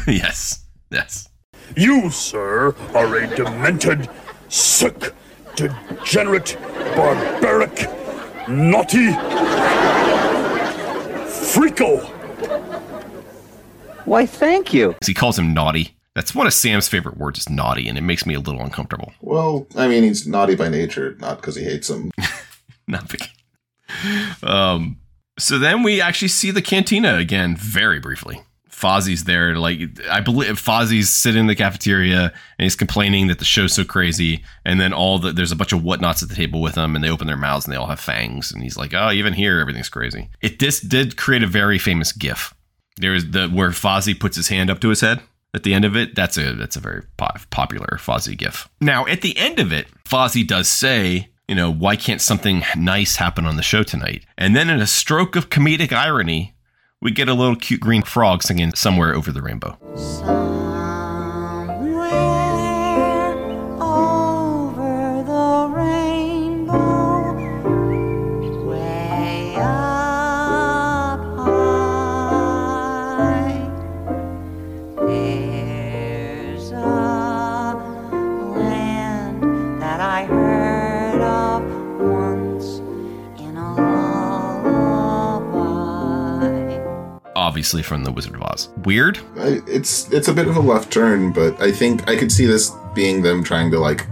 [0.07, 0.65] yes.
[0.89, 1.27] Yes.
[1.75, 4.09] You, sir, are a demented,
[4.47, 5.13] sick,
[5.57, 6.57] degenerate,
[6.95, 7.89] barbaric,
[8.47, 9.11] naughty
[11.51, 12.05] freako.
[14.05, 14.95] Why, thank you.
[15.05, 15.97] He calls him naughty.
[16.15, 19.11] That's one of Sam's favorite words is naughty, and it makes me a little uncomfortable.
[19.19, 22.11] Well, I mean, he's naughty by nature, not because he hates him.
[22.89, 23.21] Not big.
[24.43, 24.97] Um
[25.39, 28.41] so then we actually see the cantina again very briefly.
[28.77, 33.45] Fozzie's there, like I believe Fozzie's sitting in the cafeteria and he's complaining that the
[33.45, 36.61] show's so crazy, and then all the there's a bunch of whatnots at the table
[36.61, 38.93] with them, and they open their mouths and they all have fangs, and he's like,
[38.93, 42.53] "Oh, even here everything's crazy." It this did create a very famous GIF.
[42.97, 45.21] There's the where Fozzie puts his hand up to his head
[45.55, 46.13] at the end of it.
[46.13, 48.69] That's a that's a very po- popular Fozzie GIF.
[48.79, 53.15] Now at the end of it, Fozzie does say, you know, why can't something nice
[53.15, 54.25] happen on the show tonight?
[54.37, 56.53] And then in a stroke of comedic irony,
[57.01, 59.77] we get a little cute green frog singing somewhere over the rainbow.
[87.57, 88.69] Obviously from The Wizard of Oz.
[88.83, 89.17] Weird?
[89.39, 92.45] I, it's it's a bit of a left turn, but I think I could see
[92.45, 94.05] this being them trying to like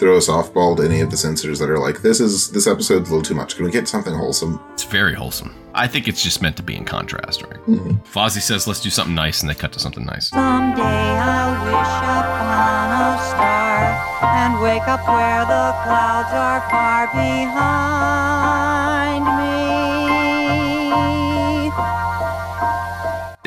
[0.00, 3.08] throw a softball to any of the censors that are like, this is this episode's
[3.08, 3.54] a little too much.
[3.54, 4.58] Can we get something wholesome?
[4.72, 5.54] It's very wholesome.
[5.74, 7.60] I think it's just meant to be in contrast, right?
[7.68, 7.98] Mm-hmm.
[8.12, 10.30] Fozzie says, let's do something nice, and they cut to something nice.
[10.30, 13.94] Someday I'll wish upon a star
[14.26, 18.58] and wake up where the clouds are far behind
[19.38, 19.97] me.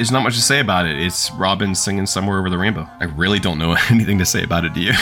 [0.01, 0.99] There's not much to say about it.
[0.99, 2.89] It's Robin singing Somewhere Over the Rainbow.
[2.99, 4.93] I really don't know anything to say about it, do you?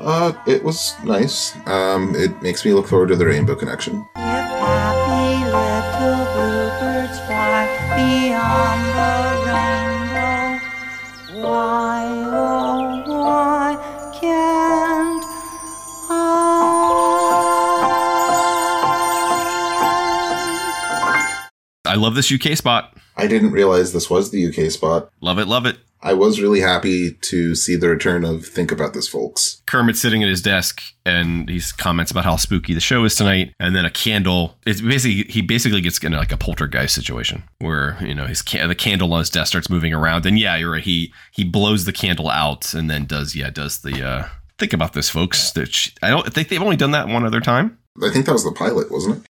[0.00, 1.54] Uh, it was nice.
[1.68, 4.04] Um, it makes me look forward to the Rainbow Connection.
[21.90, 22.96] I love this UK spot.
[23.16, 25.10] I didn't realize this was the UK spot.
[25.20, 25.78] Love it, love it.
[26.00, 29.60] I was really happy to see the return of Think About This, folks.
[29.66, 33.54] Kermit's sitting at his desk and he comments about how spooky the show is tonight.
[33.58, 34.56] And then a candle.
[34.64, 38.68] It's basically he basically gets in like a poltergeist situation where you know his ca-
[38.68, 40.24] the candle on his desk starts moving around.
[40.26, 40.82] And yeah, you're right.
[40.82, 44.92] He he blows the candle out and then does yeah does the uh, think about
[44.92, 45.50] this, folks.
[45.50, 47.78] That I don't think they've only done that one other time.
[48.02, 49.29] I think that was the pilot, wasn't it?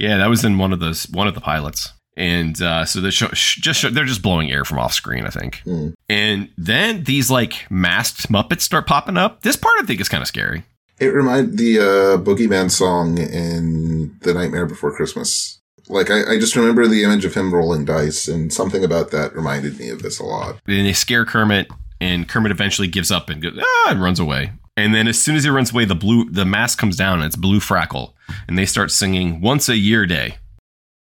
[0.00, 1.92] Yeah, that was in one of those one of the pilots.
[2.16, 5.30] And uh, so the show just show, they're just blowing air from off screen, I
[5.30, 5.62] think.
[5.64, 5.94] Mm.
[6.08, 9.42] And then these like masked Muppets start popping up.
[9.42, 10.64] This part I think is kind of scary.
[10.98, 15.60] It reminded the uh, Boogeyman song in The Nightmare Before Christmas.
[15.88, 19.34] Like I, I just remember the image of him rolling dice, and something about that
[19.34, 20.56] reminded me of this a lot.
[20.66, 21.68] And they scare Kermit,
[22.00, 24.52] and Kermit eventually gives up and goes ah and runs away.
[24.80, 27.26] And then as soon as he runs away, the blue the mask comes down and
[27.26, 28.14] it's Blue Frackle,
[28.48, 30.38] and they start singing "Once a Year Day."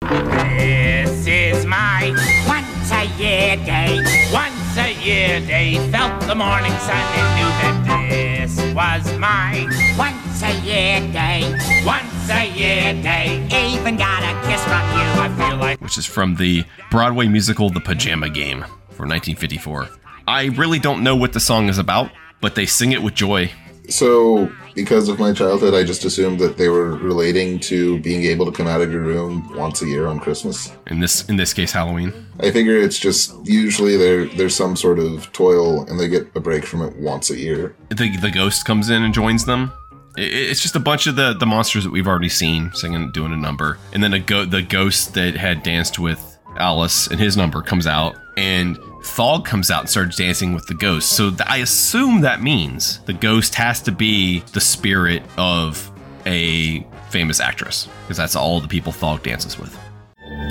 [0.03, 2.15] This is my
[2.47, 4.01] once a year day.
[4.31, 5.75] Once a year day.
[5.91, 11.43] Felt the morning sun and knew that this was my once a year day.
[11.85, 13.45] Once a year day.
[13.51, 15.07] Even got a kiss from you.
[15.19, 15.81] I feel like.
[15.81, 19.89] which is from the Broadway musical The Pajama Game from 1954.
[20.25, 23.51] I really don't know what the song is about, but they sing it with joy.
[23.89, 28.45] So, because of my childhood, I just assumed that they were relating to being able
[28.45, 30.73] to come out of your room once a year on Christmas.
[30.87, 32.13] In this in this case, Halloween.
[32.41, 36.41] I figure it's just usually there there's some sort of toil, and they get a
[36.41, 37.75] break from it once a year.
[37.89, 39.71] The the ghost comes in and joins them.
[40.17, 43.37] It's just a bunch of the, the monsters that we've already seen singing, doing a
[43.37, 47.61] number, and then a go- the ghost that had danced with Alice and his number
[47.61, 51.13] comes out, and Thog comes out and starts dancing with the ghost.
[51.13, 55.91] So th- I assume that means the ghost has to be the spirit of
[56.25, 59.75] a famous actress, because that's all the people Thog dances with.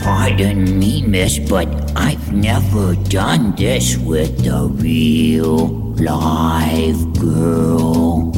[0.00, 8.32] Pardon me, miss, but I've never done this with a real live girl.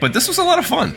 [0.00, 0.96] But this was a lot of fun.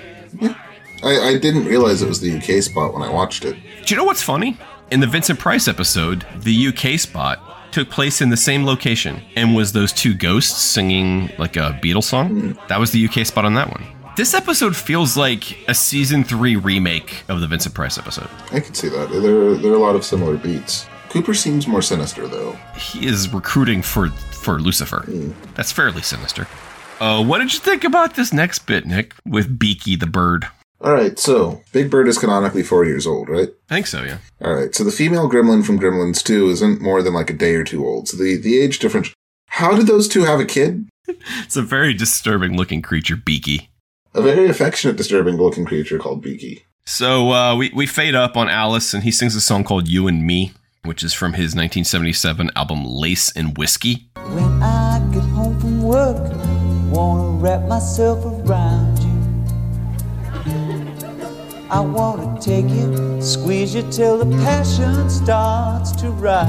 [1.03, 3.57] I, I didn't realize it was the UK spot when I watched it.
[3.85, 4.57] Do you know what's funny?
[4.91, 7.39] In the Vincent Price episode, the UK spot
[7.75, 12.05] took place in the same location and was those two ghosts singing like a Beatles
[12.05, 12.57] song.
[12.69, 13.85] That was the UK spot on that one.
[14.15, 18.29] This episode feels like a season three remake of the Vincent Price episode.
[18.53, 19.09] I can see that.
[19.09, 20.87] There, there are a lot of similar beats.
[21.09, 22.53] Cooper seems more sinister, though.
[22.77, 25.03] He is recruiting for for Lucifer.
[25.55, 26.47] That's fairly sinister.
[27.01, 30.47] Uh, what did you think about this next bit, Nick, with Beaky the bird?
[30.81, 33.49] All right, so Big Bird is canonically four years old, right?
[33.69, 34.17] I think so, yeah.
[34.43, 37.55] All right, so the female gremlin from Gremlins 2 isn't more than like a day
[37.55, 38.09] or two old.
[38.09, 39.13] So the, the age difference.
[39.47, 40.87] How did those two have a kid?
[41.43, 43.69] It's a very disturbing looking creature, Beaky.
[44.13, 46.65] A very affectionate, disturbing looking creature called Beaky.
[46.85, 50.07] So uh, we, we fade up on Alice, and he sings a song called You
[50.07, 54.09] and Me, which is from his 1977 album Lace and Whiskey.
[54.27, 56.17] When I get home from work,
[56.91, 58.84] wanna wrap myself around you.
[61.75, 66.47] I wanna take you, squeeze you till the passion starts to rise.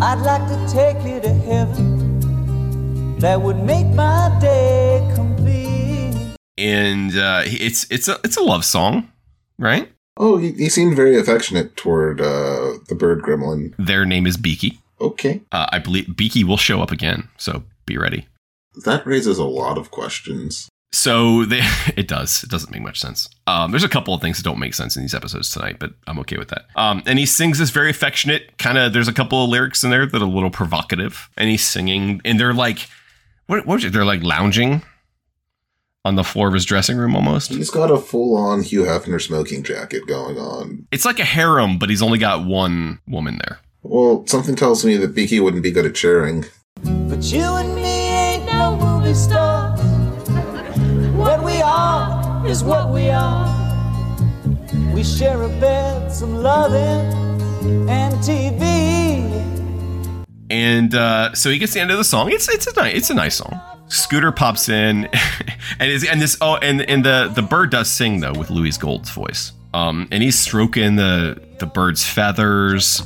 [0.00, 3.18] I'd like to take you to heaven.
[3.18, 6.36] That would make my day complete.
[6.56, 9.10] And uh, it's it's a it's a love song,
[9.58, 9.90] right?
[10.16, 13.74] Oh, he, he seemed very affectionate toward uh, the bird gremlin.
[13.80, 14.78] Their name is Beaky.
[15.00, 15.40] Okay.
[15.50, 18.28] Uh, I believe Beaky will show up again, so be ready.
[18.84, 20.69] That raises a lot of questions.
[20.92, 21.60] So they,
[21.96, 22.42] it does.
[22.42, 23.28] It doesn't make much sense.
[23.46, 25.92] Um, there's a couple of things that don't make sense in these episodes tonight, but
[26.06, 26.66] I'm okay with that.
[26.76, 28.92] Um, and he sings this very affectionate kind of.
[28.92, 32.20] There's a couple of lyrics in there that are a little provocative, and he's singing,
[32.24, 32.88] and they're like,
[33.46, 33.66] what?
[33.66, 33.76] What?
[33.76, 33.92] was it?
[33.92, 34.82] They're like lounging
[36.04, 37.50] on the floor of his dressing room almost.
[37.50, 40.86] He's got a full on Hugh Hefner smoking jacket going on.
[40.90, 43.58] It's like a harem, but he's only got one woman there.
[43.82, 46.46] Well, something tells me that Beaky wouldn't be good at sharing.
[46.82, 49.49] But you and me ain't no movie stars.
[52.50, 53.46] Is what we are.
[54.92, 60.24] We share a bed, some loving, and TV.
[60.50, 62.32] And uh, so he gets the end of the song.
[62.32, 63.60] It's it's a nice it's a nice song.
[63.86, 65.08] Scooter pops in,
[65.78, 68.78] and is and this oh and and the the bird does sing though with Louise
[68.78, 69.52] Gold's voice.
[69.72, 73.00] Um, and he's stroking the the bird's feathers.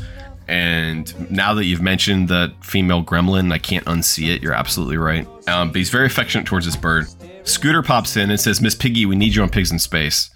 [0.48, 4.42] And now that you've mentioned the female gremlin, I can't unsee it.
[4.42, 5.28] You're absolutely right.
[5.48, 7.08] Um, but he's very affectionate towards this bird.
[7.44, 10.30] Scooter pops in and says, "Miss Piggy, we need you on Pigs in Space."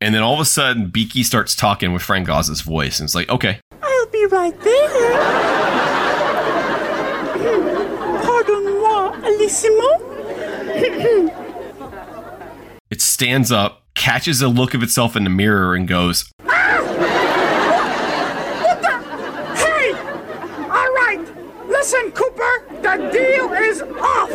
[0.00, 3.14] And then all of a sudden, Beaky starts talking with Frank Oz's voice, and it's
[3.14, 5.12] like, okay, I'll be right there.
[8.22, 10.02] Pardon-moi, Alissimo.
[12.90, 16.52] it stands up, catches a look of itself in the mirror, and goes, What
[18.82, 18.98] the?
[19.56, 19.92] Hey!
[20.64, 21.26] All right.
[21.68, 22.66] Listen, Cooper.
[22.82, 24.30] The deal is off.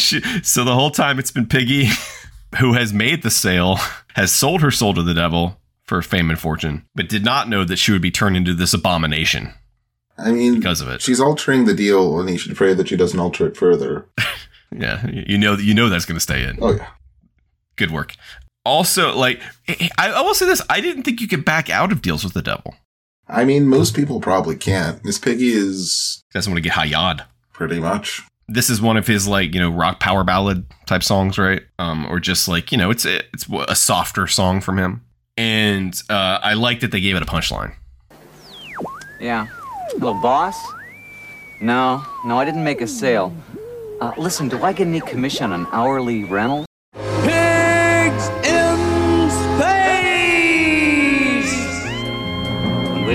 [0.00, 1.88] She, so the whole time it's been Piggy,
[2.58, 3.78] who has made the sale,
[4.14, 7.64] has sold her soul to the devil for fame and fortune, but did not know
[7.64, 9.52] that she would be turned into this abomination.
[10.16, 11.00] I mean, because of it.
[11.00, 14.06] She's altering the deal, and he should pray that she doesn't alter it further.
[14.72, 16.58] Yeah, you know, you know that's going to stay in.
[16.62, 16.86] Oh yeah,
[17.76, 18.14] good work.
[18.64, 22.02] Also, like I, I will say this: I didn't think you could back out of
[22.02, 22.76] deals with the devil.
[23.26, 25.04] I mean, most people probably can't.
[25.04, 27.24] Miss Piggy is doesn't want to get high yod.
[27.52, 28.22] Pretty much.
[28.52, 31.62] This is one of his like you know rock power ballad type songs, right?
[31.78, 35.04] Um, or just like you know it's it's a softer song from him.
[35.36, 37.74] And uh, I like that they gave it a punchline.
[39.20, 39.46] Yeah.
[39.92, 40.56] Hello, boss?
[41.60, 43.34] No, no, I didn't make a sale.
[44.00, 46.64] Uh, listen, do I get any commission on hourly rental?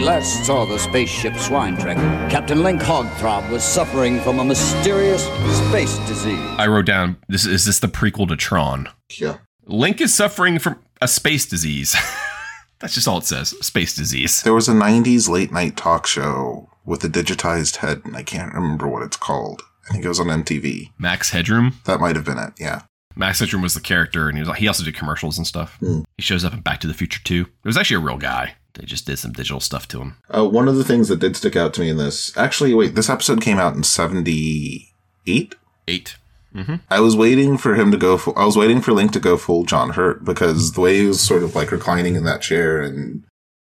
[0.05, 1.97] Last saw the spaceship Swine Trek,
[2.29, 5.23] Captain Link Hogthrob was suffering from a mysterious
[5.67, 6.37] space disease.
[6.59, 8.87] I wrote down this is this the prequel to Tron?
[9.17, 9.37] Yeah.
[9.65, 11.95] Link is suffering from a space disease.
[12.79, 13.49] That's just all it says.
[13.65, 14.43] Space disease.
[14.43, 18.53] There was a 90s late night talk show with a digitized head, and I can't
[18.53, 19.63] remember what it's called.
[19.89, 20.91] I think it was on MTV.
[20.99, 21.79] Max Headroom?
[21.85, 22.83] That might have been it, yeah.
[23.15, 25.77] Max Headroom was the character, and he was like, he also did commercials and stuff.
[25.79, 26.01] Hmm.
[26.17, 27.41] He shows up in Back to the Future 2.
[27.41, 28.55] It was actually a real guy.
[28.75, 30.17] They just did some digital stuff to him.
[30.29, 32.95] Uh, one of the things that did stick out to me in this, actually, wait,
[32.95, 35.55] this episode came out in 78?
[35.87, 36.15] 8.
[36.55, 36.75] Mm-hmm.
[36.89, 38.17] I was waiting for him to go.
[38.17, 41.05] Full, I was waiting for Link to go full John Hurt because the way he
[41.05, 43.23] was sort of like reclining in that chair and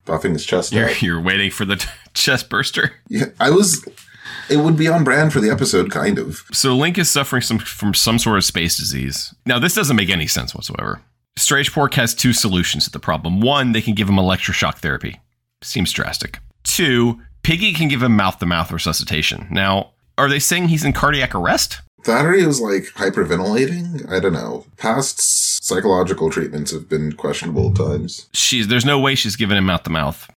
[0.06, 1.02] buffing his chest You're, out.
[1.02, 1.84] you're waiting for the
[2.14, 2.92] chest burster.
[3.08, 3.84] Yeah, I was.
[4.48, 6.44] It would be on brand for the episode, kind of.
[6.52, 9.34] So Link is suffering some from some sort of space disease.
[9.44, 11.02] Now this doesn't make any sense whatsoever.
[11.38, 13.40] Strangepork has two solutions to the problem.
[13.40, 15.20] One, they can give him electroshock therapy.
[15.62, 16.38] Seems drastic.
[16.64, 19.46] Two, Piggy can give him mouth to mouth resuscitation.
[19.50, 21.80] Now, are they saying he's in cardiac arrest?
[22.08, 24.08] Or was like hyperventilating.
[24.10, 24.64] I don't know.
[24.76, 28.28] Past psychological treatments have been questionable at times.
[28.32, 30.30] She's there's no way she's giving him mouth to mouth.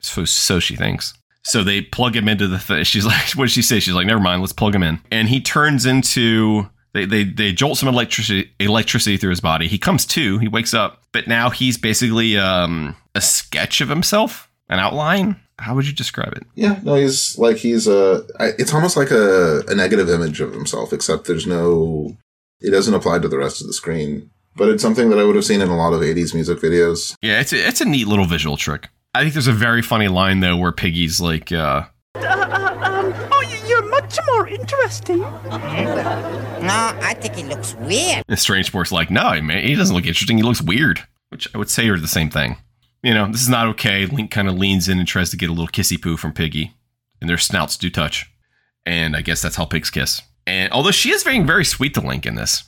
[0.00, 1.14] So so she thinks.
[1.42, 2.84] So they plug him into the thing.
[2.84, 3.80] She's like, what did she say?
[3.80, 5.00] She's like, never mind, let's plug him in.
[5.10, 9.68] And he turns into they they they jolt some electricity electricity through his body.
[9.68, 14.48] He comes to, he wakes up, but now he's basically um a sketch of himself,
[14.70, 15.40] an outline.
[15.58, 16.44] How would you describe it?
[16.56, 18.24] Yeah, no, he's like he's a.
[18.40, 22.16] I- It's almost like a, a negative image of himself, except there's no.
[22.60, 24.30] It doesn't apply to the rest of the screen.
[24.56, 27.14] But it's something that I would have seen in a lot of '80s music videos.
[27.22, 28.88] Yeah, it's a, it's a neat little visual trick.
[29.14, 31.84] I think there's a very funny line though where Piggy's like, uh,
[34.44, 35.18] much more interesting.
[35.20, 38.24] No, I think he looks weird.
[38.28, 40.36] and Strangepork's like, no, man, he doesn't look interesting.
[40.36, 42.56] He looks weird, which I would say are the same thing.
[43.02, 44.06] You know, this is not okay.
[44.06, 46.72] Link kind of leans in and tries to get a little kissy poo from Piggy,
[47.20, 48.30] and their snouts do touch.
[48.86, 50.22] And I guess that's how pigs kiss.
[50.46, 52.64] And although she is being very sweet to Link in this,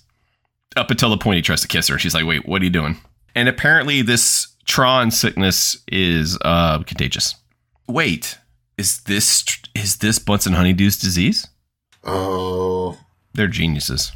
[0.77, 2.71] up until the point he tries to kiss her, she's like, wait, what are you
[2.71, 2.99] doing?
[3.35, 7.35] And apparently, this Tron sickness is uh, contagious.
[7.87, 8.39] Wait,
[8.77, 11.47] is this is this Bunsen Honeydew's disease?
[12.07, 12.97] Oh,
[13.35, 14.13] They're geniuses.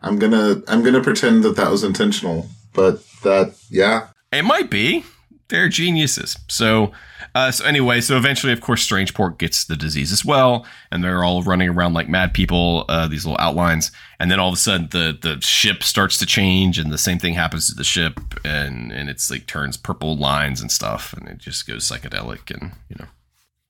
[0.00, 5.04] I'm gonna I'm gonna pretend that that was intentional, but that yeah, It might be.
[5.48, 6.36] They're geniuses.
[6.48, 6.92] So,
[7.34, 11.24] uh, so anyway, so eventually, of course, Strangepork gets the disease as well, and they're
[11.24, 12.84] all running around like mad people.
[12.88, 13.90] Uh, these little outlines,
[14.20, 17.18] and then all of a sudden, the the ship starts to change, and the same
[17.18, 21.26] thing happens to the ship, and and it's like turns purple lines and stuff, and
[21.28, 23.06] it just goes psychedelic, and you know,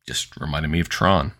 [0.07, 1.33] just reminded me of Tron.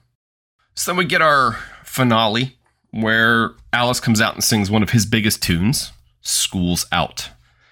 [0.75, 1.59] So then we get our
[1.89, 2.57] finale
[2.91, 7.31] where Alice comes out and sings one of his biggest tunes, School's Out.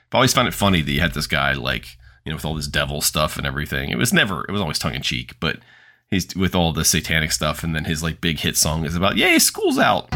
[0.08, 2.54] I've always found it funny that you had this guy, like, you know, with all
[2.54, 3.90] this devil stuff and everything.
[3.90, 5.58] It was never, it was always tongue in cheek, but
[6.10, 7.64] he's with all the satanic stuff.
[7.64, 10.08] And then his, like, big hit song is about, yay, school's out.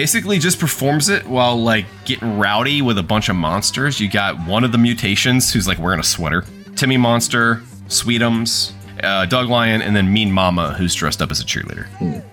[0.00, 4.00] Basically just performs it while like getting rowdy with a bunch of monsters.
[4.00, 6.42] You got one of the mutations who's like wearing a sweater,
[6.74, 7.56] Timmy Monster,
[7.88, 8.72] Sweetums,
[9.02, 12.24] uh, Doglion, and then Mean Mama who's dressed up as a cheerleader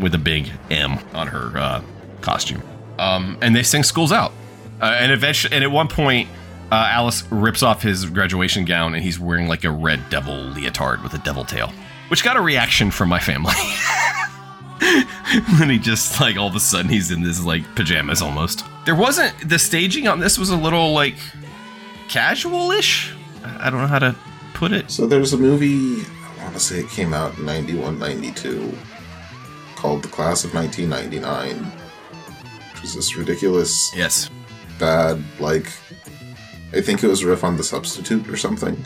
[0.00, 1.82] with a big M on her uh,
[2.20, 2.62] costume.
[3.00, 4.30] Um, and they sing "School's Out,"
[4.80, 6.28] uh, and eventually, and at one point.
[6.70, 11.02] Uh, Alice rips off his graduation gown and he's wearing like a red devil leotard
[11.02, 11.72] with a devil tail,
[12.08, 13.54] which got a reaction from my family.
[15.60, 18.64] and he just like all of a sudden he's in this like pajamas almost.
[18.84, 21.16] There wasn't the staging on this was a little like
[22.08, 23.14] casual-ish.
[23.44, 24.16] I I don't know how to
[24.58, 24.90] put it.
[24.90, 26.04] So there's a movie,
[26.38, 28.76] I want to say it came out in 91, 92,
[29.76, 31.64] called The Class of 1999,
[32.72, 34.30] which was this ridiculous, yes,
[34.78, 35.66] bad, like,
[36.72, 38.76] I think it was riff on The Substitute or something.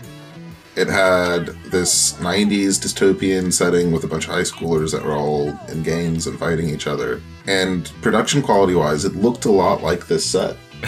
[0.74, 5.48] It had this 90s dystopian setting with a bunch of high schoolers that were all
[5.68, 7.20] in gangs and fighting each other.
[7.46, 10.56] And production quality wise, it looked a lot like this set.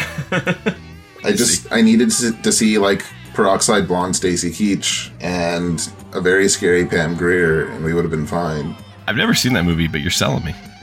[1.25, 3.05] I just I needed to, to see like
[3.35, 8.27] peroxide blonde Stacy Keach and a very scary Pam Grier, and we would have been
[8.27, 8.77] fine.
[9.07, 10.55] I've never seen that movie, but you're selling me.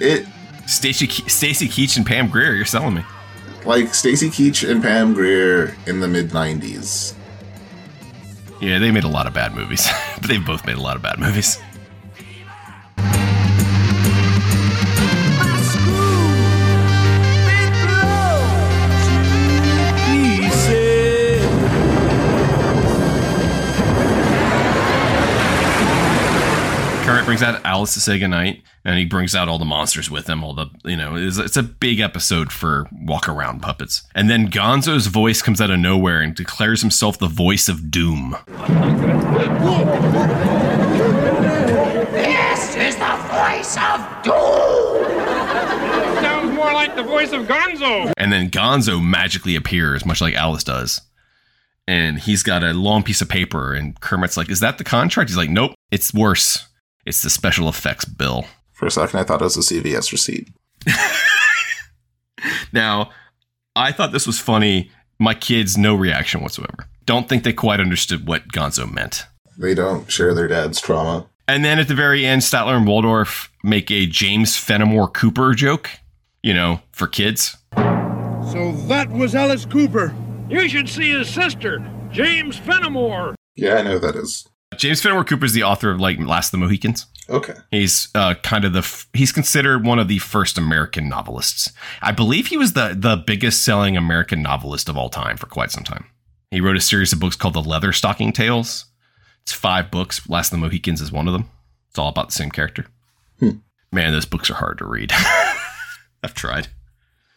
[0.00, 0.26] it
[0.66, 3.04] Stacy Ke- Stacy Keach and Pam Grier, you're selling me.
[3.64, 7.14] Like Stacy Keach and Pam Grier in the mid '90s.
[8.60, 9.88] Yeah, they made a lot of bad movies,
[10.20, 11.58] but they've both made a lot of bad movies.
[27.04, 30.26] Kermit brings out Alice to say goodnight, and he brings out all the monsters with
[30.26, 30.42] him.
[30.42, 34.02] All the, you know, it's, it's a big episode for walk around puppets.
[34.14, 38.36] And then Gonzo's voice comes out of nowhere and declares himself the voice of doom.
[42.12, 45.04] This is the voice of doom.
[46.22, 48.12] Sounds more like the voice of Gonzo.
[48.16, 51.02] And then Gonzo magically appears, much like Alice does.
[51.86, 55.28] And he's got a long piece of paper, and Kermit's like, Is that the contract?
[55.28, 56.66] He's like, Nope, it's worse.
[57.06, 58.46] It's the special effects bill.
[58.72, 60.48] For a second, I thought it was a CVS receipt.
[62.72, 63.10] Now,
[63.76, 64.90] I thought this was funny.
[65.18, 66.88] My kids, no reaction whatsoever.
[67.06, 69.26] Don't think they quite understood what Gonzo meant.
[69.56, 71.26] They don't share their dad's trauma.
[71.46, 75.90] And then at the very end, Statler and Waldorf make a James Fenimore Cooper joke,
[76.42, 77.56] you know, for kids.
[77.76, 80.14] So that was Alice Cooper.
[80.48, 81.78] You should see his sister,
[82.10, 83.34] James Fenimore.
[83.56, 84.48] Yeah, I know who that is.
[84.78, 87.06] James Fenimore Cooper is the author of like Last of the Mohicans.
[87.28, 87.54] Okay.
[87.70, 91.72] He's uh, kind of the f- he's considered one of the first American novelists.
[92.02, 95.70] I believe he was the the biggest selling American novelist of all time for quite
[95.70, 96.06] some time.
[96.50, 98.84] He wrote a series of books called the Leather Stocking Tales.
[99.42, 100.28] It's five books.
[100.28, 101.50] Last of the Mohicans is one of them.
[101.90, 102.86] It's all about the same character.
[103.40, 103.58] Hmm.
[103.90, 105.12] Man, those books are hard to read.
[106.22, 106.68] I've tried.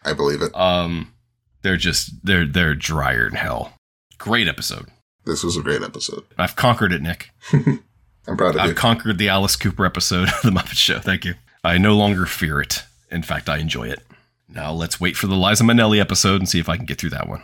[0.04, 0.56] I believe it.
[0.56, 1.14] Um,
[1.62, 3.74] they're just they're they're drier than hell.
[4.18, 4.88] Great episode.
[5.28, 6.24] This was a great episode.
[6.38, 7.32] I've conquered it, Nick.
[7.52, 8.62] I'm proud of you.
[8.62, 11.00] I've conquered the Alice Cooper episode of The Muppet Show.
[11.00, 11.36] Thank you.
[11.66, 12.84] I no longer fear it.
[13.12, 14.00] In fact, I enjoy it.
[14.48, 17.10] Now let's wait for the Liza Minnelli episode and see if I can get through
[17.10, 17.44] that one.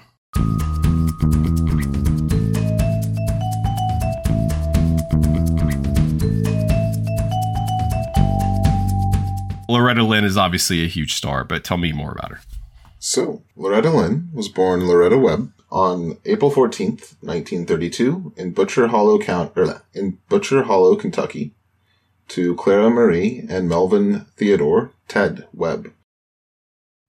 [9.67, 12.39] Loretta Lynn is obviously a huge star, but tell me more about her.
[12.99, 19.51] So, Loretta Lynn was born Loretta Webb on April 14th, 1932 in Butcher Hollow Count,
[19.55, 21.51] or er, in Butcher Hollow, Kentucky,
[22.29, 25.91] to Clara Marie and Melvin Theodore Ted Webb.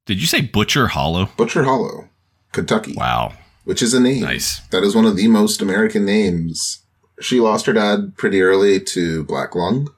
[0.07, 1.29] Did you say Butcher Hollow?
[1.37, 2.09] Butcher Hollow,
[2.53, 2.95] Kentucky.
[2.97, 3.35] Wow.
[3.65, 4.23] Which is a name.
[4.23, 4.61] Nice.
[4.71, 6.81] That is one of the most American names.
[7.21, 9.89] She lost her dad pretty early to black lung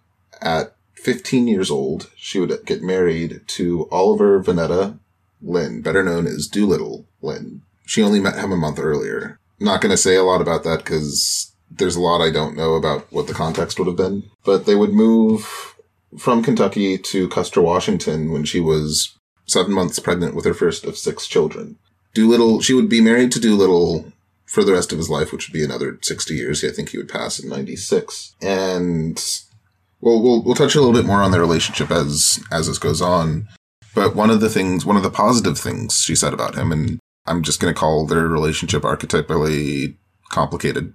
[0.41, 4.99] at 15 years old, she would get married to Oliver Vanetta
[5.41, 7.63] Lynn, better known as Doolittle Lynn.
[7.87, 9.39] She only met him a month earlier.
[9.59, 12.75] Not going to say a lot about that because there's a lot I don't know
[12.75, 14.25] about what the context would have been.
[14.45, 15.75] But they would move
[16.19, 19.17] from Kentucky to Custer, Washington when she was
[19.47, 21.79] seven months pregnant with her first of six children.
[22.13, 24.13] Doolittle, she would be married to Doolittle
[24.47, 26.65] for the rest of his life, which would be another 60 years.
[26.65, 28.35] I think he would pass in 96.
[28.43, 29.17] And
[30.01, 33.01] well, we'll, we'll touch a little bit more on their relationship as, as this goes
[33.01, 33.49] on.
[33.95, 36.99] But one of the things, one of the positive things she said about him, and
[37.27, 39.97] I'm just going to call their relationship archetypally
[40.31, 40.93] complicated,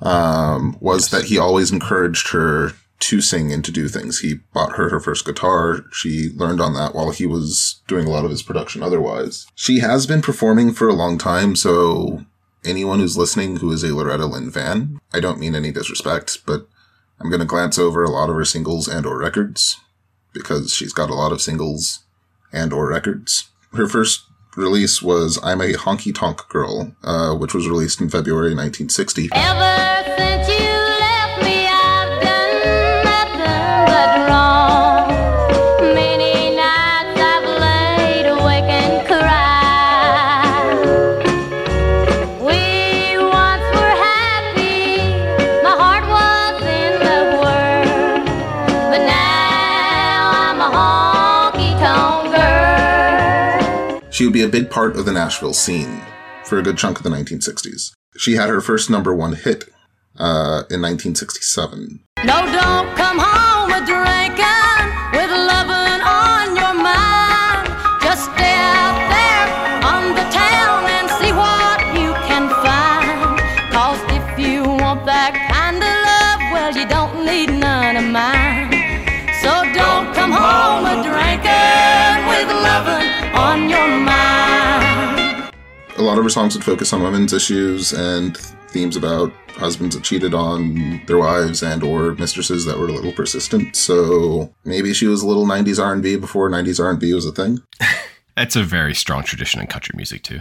[0.00, 4.20] um, was that he always encouraged her to sing and to do things.
[4.20, 5.84] He bought her her first guitar.
[5.92, 9.46] She learned on that while he was doing a lot of his production otherwise.
[9.54, 12.24] She has been performing for a long time, so
[12.64, 16.68] anyone who's listening who is a Loretta Lynn fan, I don't mean any disrespect, but
[17.20, 19.78] I'm going to glance over a lot of her singles and or records
[20.32, 22.00] because she's got a lot of singles
[22.52, 23.50] and or records.
[23.72, 24.25] Her first
[24.56, 29.30] release was I'm a Honky Tonk Girl, uh, which was released in February 1960.
[54.16, 56.00] She would be a big part of the Nashville scene
[56.46, 57.92] for a good chunk of the 1960s.
[58.16, 59.64] She had her first number one hit
[60.16, 62.00] uh, in 1967.
[62.24, 62.46] No,
[86.06, 88.36] lot of her songs would focus on women's issues and
[88.68, 93.12] themes about husbands that cheated on their wives and or mistresses that were a little
[93.12, 93.74] persistent.
[93.74, 97.60] So maybe she was a little 90s R&B before 90s R&B was a thing.
[98.36, 100.40] That's a very strong tradition in country music too.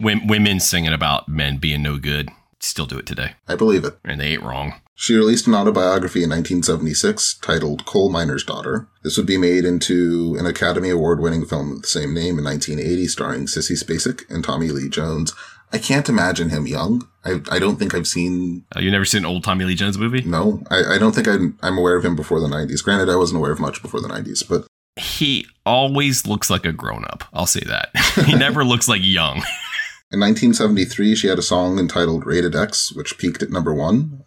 [0.00, 2.28] Wom- women singing about men being no good
[2.60, 3.98] still do it today, I believe it.
[4.04, 4.74] and they ain't wrong.
[4.96, 8.86] She released an autobiography in 1976 titled Coal Miner's Daughter.
[9.02, 12.44] This would be made into an Academy Award winning film of the same name in
[12.44, 15.34] 1980 starring Sissy Spacek and Tommy Lee Jones.
[15.72, 17.08] I can't imagine him young.
[17.24, 18.64] I, I don't think I've seen.
[18.76, 20.22] Uh, you never seen an old Tommy Lee Jones movie?
[20.22, 22.84] No, I, I don't think I'm, I'm aware of him before the 90s.
[22.84, 24.66] Granted, I wasn't aware of much before the 90s, but
[24.96, 27.24] He always looks like a grown up.
[27.32, 27.88] I'll say that.
[28.26, 29.38] he never looks like young.
[30.12, 34.22] in 1973, she had a song entitled Rated X, which peaked at number one.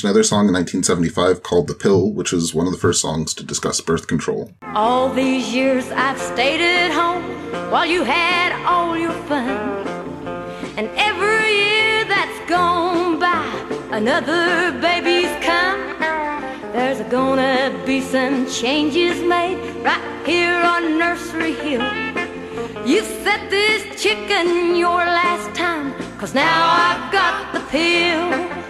[0.00, 3.34] Released another song in 1975 called The Pill, which was one of the first songs
[3.34, 4.50] to discuss birth control.
[4.74, 7.22] All these years I've stayed at home
[7.70, 9.86] while you had all your fun.
[10.78, 13.44] And every year that's gone by,
[13.90, 15.80] another baby's come.
[16.72, 21.84] There's gonna be some changes made right here on Nursery Hill.
[22.86, 28.69] You set this chicken your last time, cause now I've got the pill.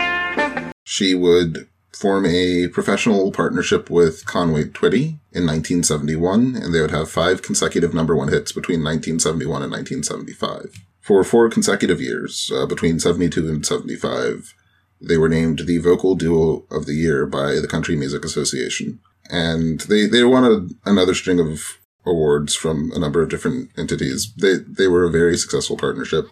[0.90, 7.08] She would form a professional partnership with Conway Twitty in 1971, and they would have
[7.08, 10.74] five consecutive number one hits between 1971 and 1975.
[11.00, 14.52] For four consecutive years, uh, between 72 and 75,
[15.00, 18.98] they were named the Vocal Duo of the Year by the Country Music Association.
[19.30, 24.34] And they, they won a, another string of awards from a number of different entities.
[24.34, 26.24] They, they were a very successful partnership.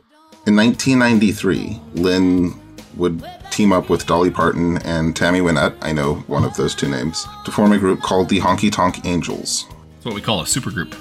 [0.49, 2.68] In 1993, Lynn
[2.99, 6.89] would team up with Dolly Parton and Tammy Wynette, I know one of those two
[6.89, 9.67] names, to form a group called the Honky Tonk Angels.
[9.95, 10.95] That's what we call a supergroup.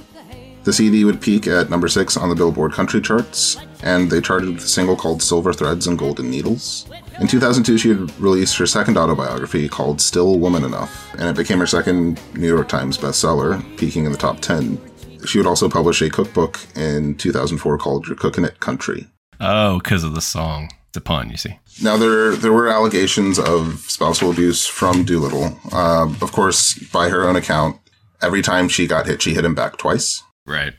[0.63, 4.49] The CD would peak at number six on the Billboard country charts, and they charted
[4.49, 6.89] with a single called Silver Threads and Golden Needles.
[7.21, 11.59] In 2002, she had released her second autobiography called Still Woman Enough, and it became
[11.59, 14.77] her second New York Times bestseller, peaking in the top 10.
[15.25, 19.07] She would also publish a cookbook in 2004 called Your Cookin' It Country.
[19.39, 20.69] Oh, because of the song.
[20.89, 21.59] It's a pun, you see.
[21.82, 25.59] Now there there were allegations of spousal abuse from Doolittle.
[25.71, 27.78] Uh, of course, by her own account,
[28.21, 30.23] every time she got hit, she hit him back twice.
[30.45, 30.73] Right.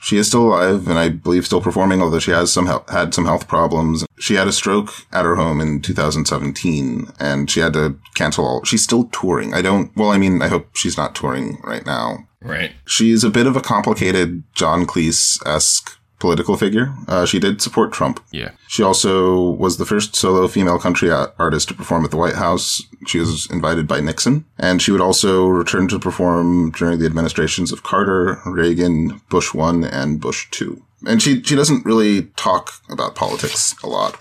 [0.00, 3.14] She is still alive and I believe still performing, although she has some hel- had
[3.14, 4.04] some health problems.
[4.18, 8.64] She had a stroke at her home in 2017 and she had to cancel all.
[8.64, 9.54] She's still touring.
[9.54, 12.26] I don't, well, I mean, I hope she's not touring right now.
[12.40, 12.72] Right.
[12.84, 16.94] She's a bit of a complicated John Cleese-esque political figure.
[17.08, 18.20] Uh, she did support Trump.
[18.30, 18.52] Yeah.
[18.68, 22.80] She also was the first solo female country artist to perform at the White House.
[23.08, 27.72] She was invited by Nixon, and she would also return to perform during the administrations
[27.72, 30.80] of Carter, Reagan, Bush 1, and Bush 2.
[31.08, 34.20] And she, she doesn't really talk about politics a lot.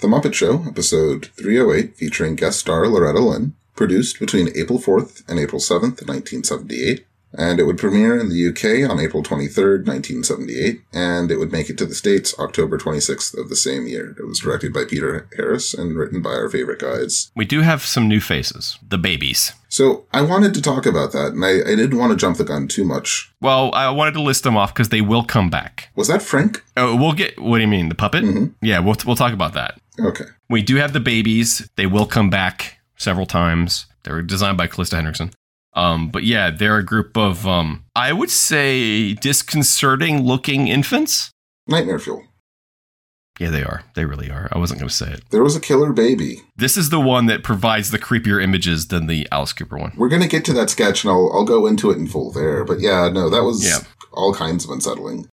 [0.00, 5.38] The Muppet Show, episode 308, featuring guest star Loretta Lynn, produced between April 4th and
[5.38, 11.30] April 7th, 1978 and it would premiere in the UK on April 23rd, 1978, and
[11.30, 14.14] it would make it to the States October 26th of the same year.
[14.18, 17.30] It was directed by Peter Harris and written by our favorite guys.
[17.34, 19.52] We do have some new faces, the babies.
[19.68, 22.44] So I wanted to talk about that, and I, I didn't want to jump the
[22.44, 23.32] gun too much.
[23.40, 25.90] Well, I wanted to list them off because they will come back.
[25.94, 26.62] Was that Frank?
[26.76, 27.40] Oh, we'll get.
[27.40, 28.24] What do you mean, the puppet?
[28.24, 28.64] Mm-hmm.
[28.64, 29.80] Yeah, we'll we'll talk about that.
[29.98, 30.24] Okay.
[30.50, 31.68] We do have the babies.
[31.76, 33.86] They will come back several times.
[34.02, 35.32] They were designed by Calista Hendrickson.
[35.74, 41.30] Um, but yeah, they're a group of um, I would say disconcerting looking infants.
[41.66, 42.24] Nightmare Fuel.
[43.40, 43.82] Yeah, they are.
[43.94, 44.48] They really are.
[44.52, 45.22] I wasn't going to say it.
[45.30, 46.42] There was a killer baby.
[46.54, 49.92] This is the one that provides the creepier images than the Alice Cooper one.
[49.96, 52.30] We're going to get to that sketch, and I'll, I'll go into it in full
[52.30, 52.62] there.
[52.64, 53.78] But yeah, no, that was Yeah.
[54.12, 55.28] all kinds of unsettling.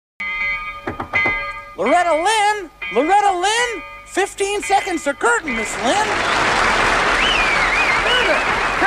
[1.78, 2.70] Loretta Lynn?
[2.94, 3.82] Loretta Lynn?
[4.06, 6.53] 15 seconds to curtain, Miss Lynn.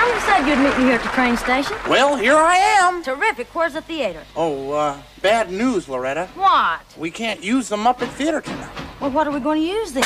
[0.08, 1.76] Colonel said you'd meet me here at the train station.
[1.90, 3.04] Well, here I am.
[3.04, 3.54] Terrific.
[3.54, 4.24] Where's the theater?
[4.38, 6.28] Oh, uh, bad news, Loretta.
[6.34, 6.80] What?
[6.98, 8.72] We can't use the Muppet Theater tonight.
[9.02, 10.04] Well, what are we going to use then?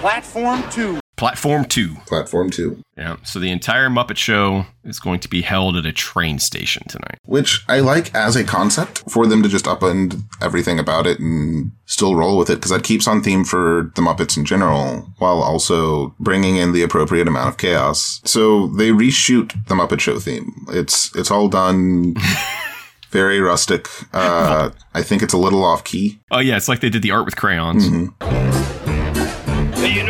[0.00, 0.99] Platform 2.
[1.20, 1.96] Platform 2.
[2.06, 2.82] Platform 2.
[2.96, 3.16] Yeah.
[3.24, 7.18] So the entire Muppet Show is going to be held at a train station tonight.
[7.26, 11.72] Which I like as a concept for them to just upend everything about it and
[11.84, 15.42] still roll with it because that keeps on theme for the Muppets in general while
[15.42, 18.22] also bringing in the appropriate amount of chaos.
[18.24, 20.50] So they reshoot the Muppet Show theme.
[20.70, 22.14] It's, it's all done
[23.10, 23.88] very rustic.
[24.14, 26.18] Uh, I think it's a little off key.
[26.30, 26.56] Oh, yeah.
[26.56, 27.90] It's like they did the art with crayons.
[29.80, 30.09] Do you know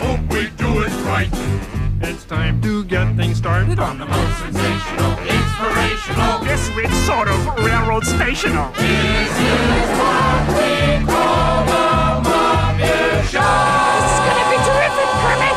[0.00, 1.28] hope we do it right.
[2.00, 6.44] It's time to get things started on the most sensational, inspirational.
[6.44, 8.70] Yes, it's sort of railroad stational.
[8.72, 13.42] This is what we call the Muppet Show.
[13.94, 15.56] This is gonna be terrific, Kermit.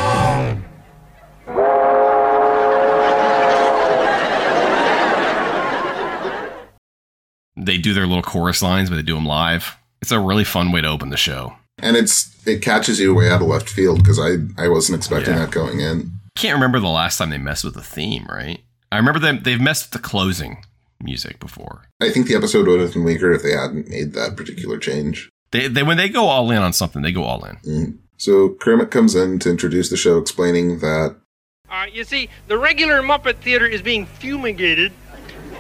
[7.58, 9.78] They do their little chorus lines, but they do them live.
[10.02, 11.54] It's a really fun way to open the show.
[11.80, 15.34] And it's, it catches you way out of left field because I, I wasn't expecting
[15.34, 15.42] Yeah.
[15.42, 16.12] that going in.
[16.36, 18.62] Can't remember the last time they messed with the theme, right?
[18.92, 20.64] I remember them they've messed with the closing
[21.02, 21.84] music before.
[22.02, 25.30] I think the episode would have been weaker if they hadn't made that particular change.
[25.52, 27.56] They, they when they go all in on something, they go all in.
[27.58, 27.98] Mm.
[28.18, 31.16] So Kermit comes in to introduce the show, explaining that
[31.70, 34.92] Uh, you see, the regular Muppet Theater is being fumigated,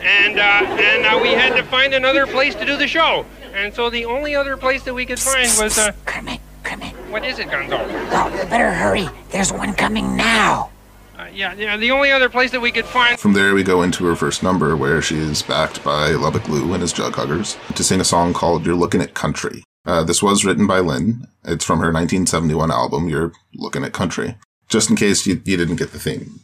[0.01, 3.25] and uh, and uh, we had to find another place to do the show.
[3.53, 6.93] And so the only other place that we could find was uh, Kermit, Kermit.
[7.09, 7.79] what is it, Gonzo?
[8.11, 9.07] Oh, you better hurry.
[9.29, 10.69] There's one coming now.
[11.17, 13.19] Uh, yeah, yeah, the only other place that we could find.
[13.19, 16.73] From there, we go into her first number, where she is backed by Lubbock Lou
[16.73, 19.63] and his Jug Huggers to sing a song called You're Looking at Country.
[19.85, 21.27] Uh, this was written by Lynn.
[21.43, 24.35] It's from her 1971 album, You're Looking at Country.
[24.67, 26.39] Just in case you, you didn't get the theme.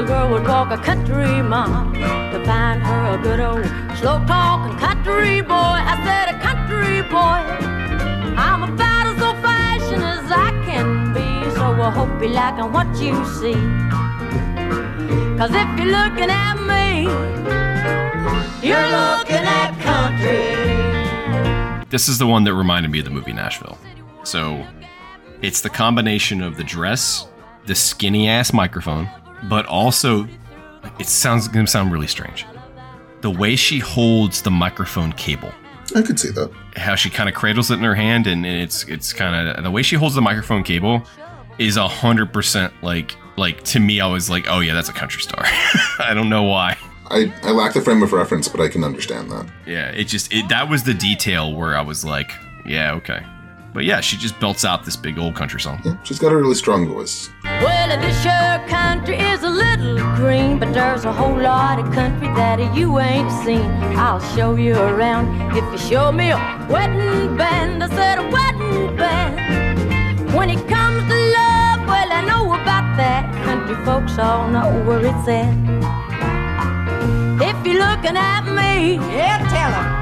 [0.00, 3.64] Little girl would walk a country mile to find her a good old
[3.98, 5.54] slow talking country boy.
[5.54, 7.42] I said a country boy.
[8.38, 11.50] I'm about as old fashioned as I can be.
[11.56, 13.58] So I hope you liking what you see.
[15.36, 17.08] Cause if you're looking at me,
[18.68, 20.54] you're looking at country.
[21.90, 23.78] This is the one that reminded me of the movie Nashville.
[24.22, 24.64] So
[25.42, 27.26] it's the combination of the dress,
[27.66, 29.08] the skinny ass microphone,
[29.44, 30.26] but also
[30.98, 32.46] it sounds gonna sound really strange.
[33.20, 35.52] The way she holds the microphone cable.
[35.94, 36.50] I could see that.
[36.76, 39.70] How she kind of cradles it in her hand and it's it's kind of the
[39.70, 41.02] way she holds the microphone cable
[41.58, 44.92] is a hundred percent like like to me I was like oh yeah that's a
[44.92, 45.42] country star.
[45.98, 46.76] I don't know why.
[47.10, 49.50] I, I lack the frame of reference, but I can understand that.
[49.66, 52.30] Yeah, it just it that was the detail where I was like,
[52.66, 53.24] yeah, okay.
[53.78, 55.80] But yeah, she just belts out this big old country song.
[55.84, 57.30] Yeah, she's got a really strong voice.
[57.44, 61.94] Well, if this sure country is a little green, but there's a whole lot of
[61.94, 63.70] country that you ain't seen.
[63.94, 67.84] I'll show you around if you show me a wedding band.
[67.84, 70.34] I said a wedding band.
[70.34, 73.32] When it comes to love, well, I know about that.
[73.44, 75.54] Country folks all know where it's at.
[77.40, 79.98] If you're looking at me, yeah, tell 'em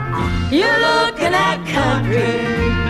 [0.50, 2.85] you're looking at country.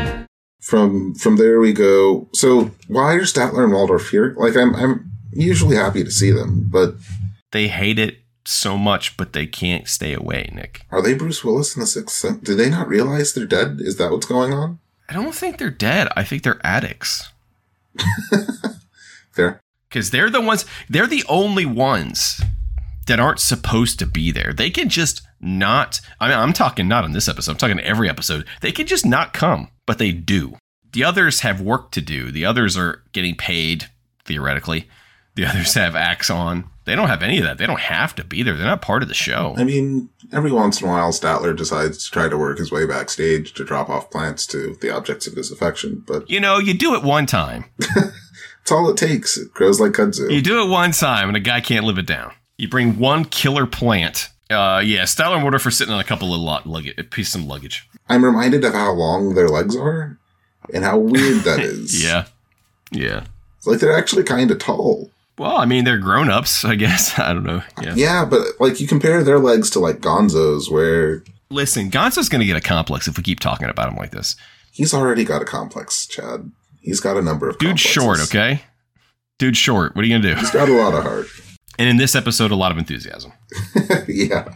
[0.66, 2.28] From from there we go.
[2.32, 4.34] So why are Statler and Waldorf here?
[4.36, 6.96] Like I'm I'm usually happy to see them, but
[7.52, 10.84] They hate it so much, but they can't stay away, Nick.
[10.90, 12.42] are they Bruce Willis in the Sixth Sense?
[12.42, 13.76] Do they not realize they're dead?
[13.80, 14.80] Is that what's going on?
[15.08, 16.08] I don't think they're dead.
[16.16, 17.30] I think they're addicts.
[19.30, 19.60] Fair.
[19.88, 22.40] Because they're the ones, they're the only ones
[23.06, 24.52] that aren't supposed to be there.
[24.52, 28.08] They can just not, I mean, I'm talking not on this episode, I'm talking every
[28.08, 28.46] episode.
[28.60, 30.56] They can just not come, but they do.
[30.92, 32.30] The others have work to do.
[32.30, 33.90] The others are getting paid,
[34.24, 34.88] theoretically.
[35.34, 36.70] The others have acts on.
[36.86, 37.58] They don't have any of that.
[37.58, 38.56] They don't have to be there.
[38.56, 39.54] They're not part of the show.
[39.58, 42.86] I mean, every once in a while, Statler decides to try to work his way
[42.86, 46.74] backstage to drop off plants to the objects of his affection, but You know, you
[46.74, 47.66] do it one time.
[47.78, 49.36] it's all it takes.
[49.36, 50.30] It grows like kudzu.
[50.30, 52.32] You do it one time and a guy can't live it down.
[52.56, 54.30] You bring one killer plant.
[54.50, 57.44] Uh, yeah, Statler and Waldorf are sitting on a couple of lot luggage, piece of
[57.44, 57.88] luggage.
[58.08, 60.18] I'm reminded of how long their legs are
[60.72, 62.02] and how weird that is.
[62.04, 62.26] Yeah,
[62.92, 63.24] yeah.
[63.58, 65.10] It's like they're actually kind of tall.
[65.38, 67.18] Well, I mean, they're grown ups, I guess.
[67.18, 67.62] I don't know.
[67.82, 67.94] Yeah.
[67.96, 72.46] Yeah, but like you compare their legs to like Gonzo's, where Listen, Gonzo's going to
[72.46, 74.34] get a complex if we keep talking about him like this.
[74.72, 76.50] he's already got a complex, Chad.
[76.80, 77.90] He's got a number of Dude's complexes.
[77.90, 78.62] short, okay?
[79.38, 79.94] Dude's short.
[79.96, 80.40] What are you going to do?
[80.40, 81.26] He's got a lot of heart.
[81.78, 83.32] And in this episode, a lot of enthusiasm.
[84.08, 84.54] yeah,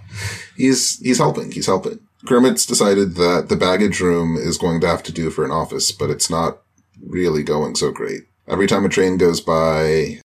[0.57, 1.53] he's he's helping.
[1.53, 2.01] He's helping.
[2.27, 5.91] Kermit's decided that the baggage room is going to have to do for an office,
[5.93, 6.59] but it's not
[7.07, 8.23] really going so great.
[8.47, 10.21] Every time a train goes by,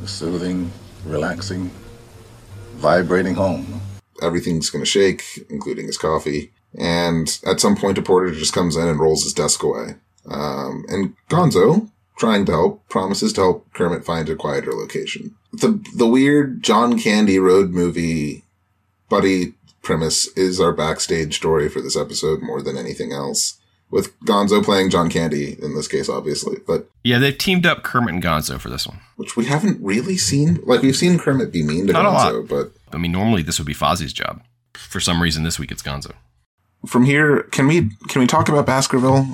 [0.00, 0.70] The soothing,
[1.06, 1.70] relaxing,
[2.76, 3.80] vibrating home.
[4.22, 6.52] everything's going to shake, including his coffee.
[6.78, 9.96] And at some point, a porter just comes in and rolls his desk away.
[10.28, 15.36] Um, and Gonzo, trying to help, promises to help Kermit find a quieter location.
[15.52, 18.44] The the weird John Candy road movie
[19.08, 23.60] buddy premise is our backstage story for this episode more than anything else.
[23.90, 28.14] With Gonzo playing John Candy in this case, obviously, but Yeah, they've teamed up Kermit
[28.14, 28.98] and Gonzo for this one.
[29.16, 30.58] which we haven't really seen.
[30.64, 32.04] Like we've seen Kermit be mean to Not.
[32.32, 34.42] Gonzo, but I mean, normally this would be Fozzie's job.
[34.72, 36.12] For some reason, this week it's Gonzo.
[36.86, 39.26] From here, can we can we talk about Baskerville?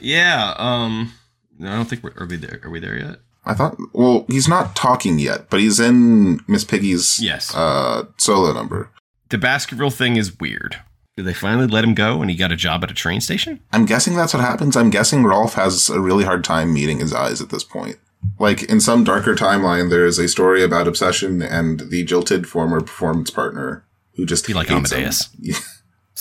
[0.00, 0.54] Yeah.
[0.58, 1.12] Um.
[1.58, 2.60] No, I don't think we're are we there.
[2.64, 3.16] Are we there yet?
[3.44, 7.54] I thought, well, he's not talking yet, but he's in Miss Piggy's Yes.
[7.54, 8.90] uh, solo number.
[9.30, 10.76] The Baskerville thing is weird.
[11.16, 13.60] Did they finally let him go and he got a job at a train station?
[13.72, 14.76] I'm guessing that's what happens.
[14.76, 17.96] I'm guessing Rolf has a really hard time meeting his eyes at this point.
[18.38, 22.80] Like in some darker timeline, there is a story about obsession and the jilted former
[22.80, 23.84] performance partner
[24.16, 25.10] who just Be like hates him.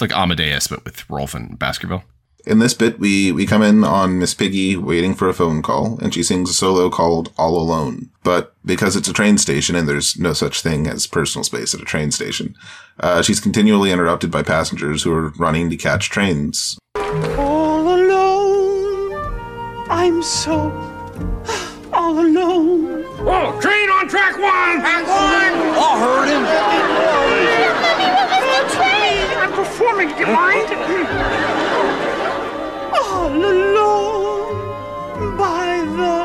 [0.02, 0.12] Amadeus.
[0.12, 2.04] It's like Amadeus, but with Rolf and Baskerville.
[2.46, 6.00] In this bit, we we come in on Miss Piggy waiting for a phone call,
[6.02, 9.90] and she sings a solo called "All Alone." But because it's a train station and
[9.90, 12.56] there's no such thing as personal space at a train station,
[13.02, 16.80] uh, she's continually interrupted by passengers who are running to catch trains.
[16.96, 19.14] All alone.
[19.90, 20.72] I'm so
[21.92, 23.04] all alone.
[23.04, 24.80] Whoa, train on track one!
[24.80, 25.76] Track one!
[25.78, 26.79] I heard him.
[30.26, 30.70] Performing, you mind?
[32.94, 36.20] All alone by the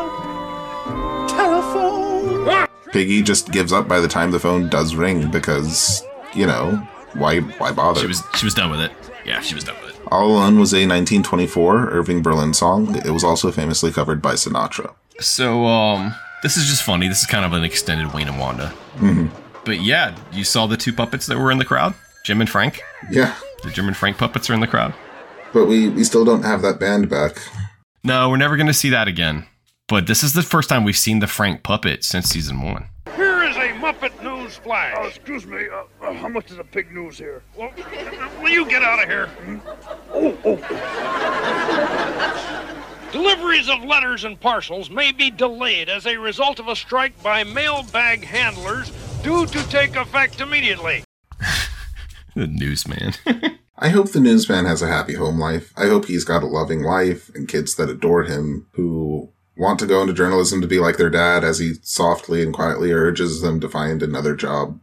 [1.34, 2.66] telephone.
[2.92, 6.02] Piggy just gives up by the time the phone does ring because
[6.34, 6.76] you know
[7.14, 8.00] why why bother?
[8.00, 8.92] She was she was done with it.
[9.24, 10.00] Yeah, she was done with it.
[10.12, 12.94] All Alone was a 1924 Irving Berlin song.
[12.96, 14.92] It was also famously covered by Sinatra.
[15.18, 17.08] So, um, this is just funny.
[17.08, 18.72] This is kind of an extended Wayne and Wanda.
[18.98, 19.30] Mhm.
[19.64, 22.82] But yeah, you saw the two puppets that were in the crowd, Jim and Frank.
[23.10, 23.34] Yeah,
[23.64, 24.92] The Jim and Frank puppets are in the crowd.
[25.52, 27.38] but we we still don't have that band back.
[28.02, 29.46] No, we're never going to see that again.
[29.88, 32.88] But this is the first time we've seen the Frank puppet since season one.
[33.16, 34.94] Here is a Muppet News Flash.
[34.98, 35.66] Oh, excuse me.
[35.72, 37.42] Uh, uh, how much is a pig news here?
[37.56, 37.70] Well,
[38.40, 39.26] will you get out of here?
[39.28, 39.58] Hmm?
[40.12, 40.56] Oh, oh.
[43.12, 47.44] Deliveries of letters and parcels may be delayed as a result of a strike by
[47.44, 48.90] mailbag handlers
[49.22, 51.04] due to take effect immediately.
[52.40, 53.14] The newsman.
[53.78, 55.72] I hope the newsman has a happy home life.
[55.76, 59.86] I hope he's got a loving wife and kids that adore him who want to
[59.86, 63.60] go into journalism to be like their dad as he softly and quietly urges them
[63.60, 64.80] to find another job.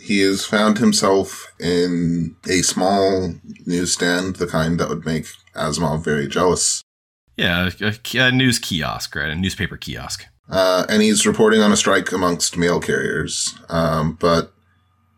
[0.00, 3.34] He has found himself in a small
[3.66, 6.82] newsstand, the kind that would make Asimov very jealous.
[7.36, 9.30] Yeah, a, a news kiosk, right?
[9.30, 10.26] A newspaper kiosk.
[10.48, 13.54] Uh, and he's reporting on a strike amongst mail carriers.
[13.68, 14.54] Um, but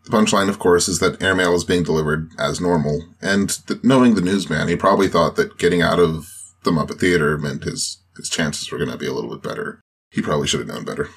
[0.09, 3.05] punchline, of course, is that airmail is being delivered as normal.
[3.21, 6.27] And th- knowing the newsman, he probably thought that getting out of
[6.63, 9.81] the Muppet Theater meant his, his chances were going to be a little bit better.
[10.11, 11.09] He probably should have known better.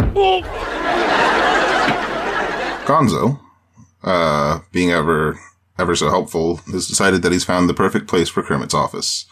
[2.86, 3.40] Gonzo,
[4.02, 5.38] uh, being ever
[5.78, 9.24] ever so helpful, has decided that he's found the perfect place for Kermit's office.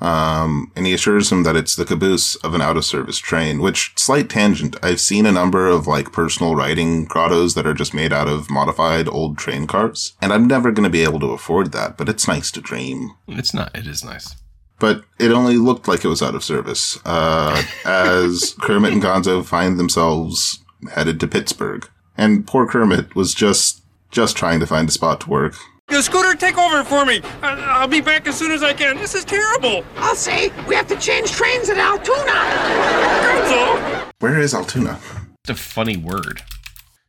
[0.00, 3.60] Um, and he assures him that it's the caboose of an out of service train,
[3.60, 4.76] which slight tangent.
[4.82, 8.50] I've seen a number of like personal writing grottos that are just made out of
[8.50, 10.14] modified old train cars.
[10.22, 13.12] And I'm never going to be able to afford that, but it's nice to dream.
[13.28, 13.76] It's not.
[13.76, 14.34] It is nice.
[14.78, 19.44] But it only looked like it was out of service, uh, as Kermit and Gonzo
[19.44, 20.60] find themselves
[20.94, 21.86] headed to Pittsburgh.
[22.16, 25.54] And poor Kermit was just, just trying to find a spot to work.
[25.90, 27.20] The scooter, take over for me.
[27.42, 28.96] I- I'll be back as soon as I can.
[28.96, 29.84] This is terrible.
[29.96, 34.10] I'll say we have to change trains at Altoona.
[34.20, 34.98] Where is Altoona?
[35.42, 36.42] It's a funny word.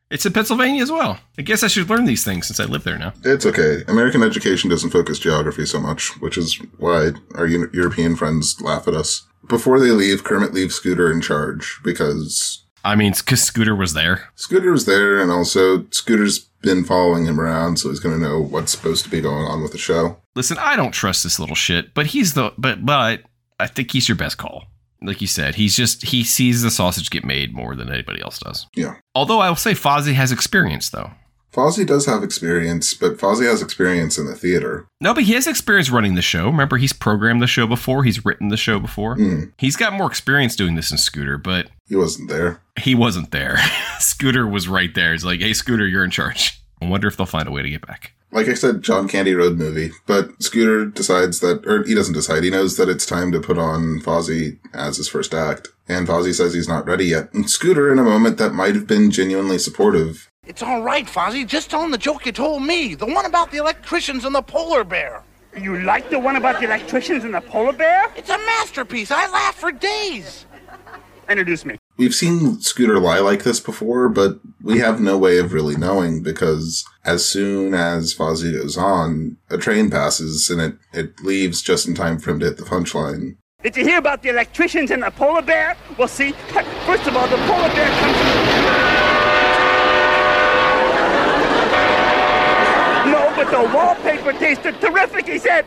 [0.09, 1.19] It's in Pennsylvania as well.
[1.38, 3.13] I guess I should learn these things since I live there now.
[3.23, 3.84] It's okay.
[3.88, 8.88] American education doesn't focus geography so much, which is why our Eu- European friends laugh
[8.88, 9.25] at us.
[9.47, 14.29] Before they leave, Kermit leaves Scooter in charge because I mean, because Scooter was there.
[14.36, 18.39] Scooter was there, and also Scooter's been following him around, so he's going to know
[18.39, 20.18] what's supposed to be going on with the show.
[20.36, 23.22] Listen, I don't trust this little shit, but he's the but but
[23.59, 24.66] I think he's your best call.
[25.03, 28.39] Like you said, he's just he sees the sausage get made more than anybody else
[28.39, 28.68] does.
[28.76, 28.95] Yeah.
[29.16, 31.12] Although I will say Fozzie has experience though.
[31.51, 34.88] Fozzie does have experience, but Fozzie has experience in the theater.
[35.01, 36.45] No, but he has experience running the show.
[36.45, 38.05] Remember, he's programmed the show before.
[38.05, 39.18] He's written the show before.
[39.18, 39.51] Mm.
[39.57, 42.62] He's got more experience doing this than Scooter, but He wasn't there.
[42.80, 43.57] he wasn't there.
[44.02, 45.12] Scooter was right there.
[45.14, 47.70] He's like, "Hey, Scooter, you're in charge." I wonder if they'll find a way to
[47.70, 48.14] get back.
[48.32, 52.43] Like I said, John Candy Road movie, but Scooter decides that, or he doesn't decide,
[52.43, 55.68] he knows that it's time to put on Fozzie as his first act.
[55.89, 57.32] And Fozzie says he's not ready yet.
[57.34, 61.45] And Scooter, in a moment that might have been genuinely supportive, It's all right, Fozzie.
[61.45, 62.95] Just tell him the joke you told me.
[62.95, 65.24] The one about the electricians and the polar bear.
[65.60, 68.12] You like the one about the electricians and the polar bear?
[68.16, 69.12] It's a masterpiece.
[69.12, 70.45] I laughed for days.
[71.32, 71.77] Introduce me.
[71.95, 76.21] We've seen Scooter lie like this before, but we have no way of really knowing
[76.21, 81.88] because as soon as Fozzie goes on, a train passes and it, it leaves just
[81.88, 83.38] in time for him to hit the punchline.
[83.63, 85.77] Did you hear about the electricians and the polar bear?
[85.97, 86.32] Well, see,
[86.86, 88.17] first of all, the polar bear comes.
[93.09, 95.65] No, but the wallpaper tasted terrific, he said.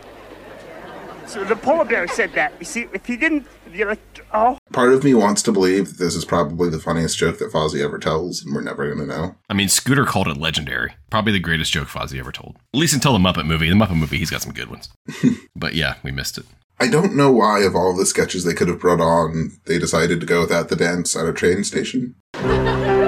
[1.35, 2.53] So the polar bear said that.
[2.61, 5.99] You see, if he didn't, the elect- oh, Part of me wants to believe that
[5.99, 9.12] this is probably the funniest joke that Fozzie ever tells, and we're never going to
[9.12, 9.35] know.
[9.51, 10.95] I mean, Scooter called it legendary.
[11.11, 12.55] Probably the greatest joke Fozzie ever told.
[12.72, 13.68] At least until the Muppet movie.
[13.68, 14.91] The Muppet movie, he's got some good ones.
[15.57, 16.45] but yeah, we missed it.
[16.78, 20.20] I don't know why, of all the sketches they could have brought on, they decided
[20.20, 22.14] to go without the Dance at a train station.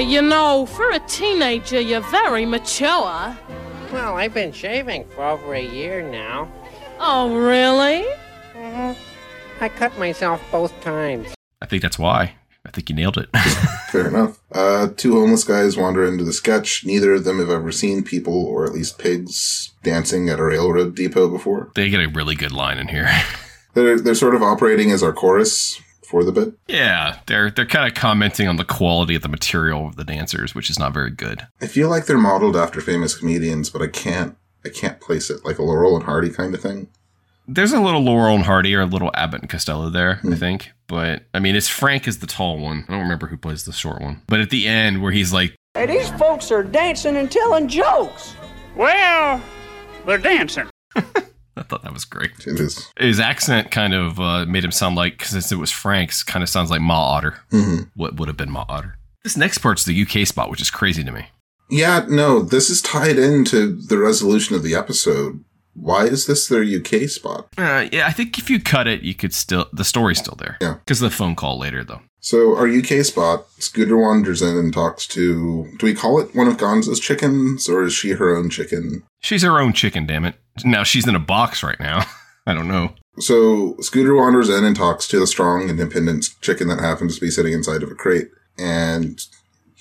[0.00, 3.36] you know, for a teenager, you're very mature.
[3.92, 6.50] Well, I've been shaving for over a year now.
[6.98, 8.04] Oh, really?
[8.54, 8.92] hmm
[9.62, 11.34] I cut myself both times.
[11.60, 12.34] I think that's why.
[12.64, 13.28] I think you nailed it.
[13.90, 14.38] Fair enough.
[14.52, 16.84] Uh, two homeless guys wander into the sketch.
[16.84, 20.94] Neither of them have ever seen people, or at least pigs, dancing at a railroad
[20.94, 21.72] depot before.
[21.74, 23.08] they get a really good line in here.
[23.74, 25.80] They're, they're sort of operating as our chorus
[26.10, 26.54] for the bit.
[26.66, 30.54] yeah, they're they're kind of commenting on the quality of the material of the dancers,
[30.54, 31.46] which is not very good.
[31.60, 35.44] I feel like they're modeled after famous comedians, but I can't, I can't place it
[35.44, 36.88] like a Laurel and Hardy kind of thing.
[37.46, 40.34] There's a little Laurel and Hardy or a little Abbott and Costello there, I hmm.
[40.34, 40.72] think.
[40.88, 42.84] But I mean, it's Frank is the tall one.
[42.88, 44.22] I don't remember who plays the short one.
[44.26, 48.34] But at the end, where he's like, Hey, these folks are dancing and telling jokes.
[48.74, 49.40] Well,
[50.04, 50.68] they're dancing.
[51.60, 52.30] I thought that was great.
[52.46, 52.90] It is.
[52.98, 56.48] His accent kind of uh, made him sound like, since it was Frank's, kind of
[56.48, 57.38] sounds like Ma Otter.
[57.52, 57.90] Mhm.
[57.94, 58.96] What would have been Ma Otter.
[59.22, 61.26] This next part's the UK spot, which is crazy to me.
[61.68, 65.44] Yeah, no, this is tied into the resolution of the episode.
[65.74, 67.46] Why is this their UK spot?
[67.56, 70.56] Uh, yeah, I think if you cut it, you could still, the story's still there.
[70.60, 70.74] Yeah.
[70.84, 72.00] Because of the phone call later, though.
[72.22, 76.48] So our UK spot, Scooter wanders in and talks to, do we call it one
[76.48, 79.04] of Gonzo's chickens or is she her own chicken?
[79.20, 80.34] She's her own chicken, damn it.
[80.64, 82.04] Now she's in a box right now.
[82.46, 82.94] I don't know.
[83.18, 87.30] So Scooter wanders in and talks to the strong, independent chicken that happens to be
[87.30, 88.30] sitting inside of a crate.
[88.58, 89.20] and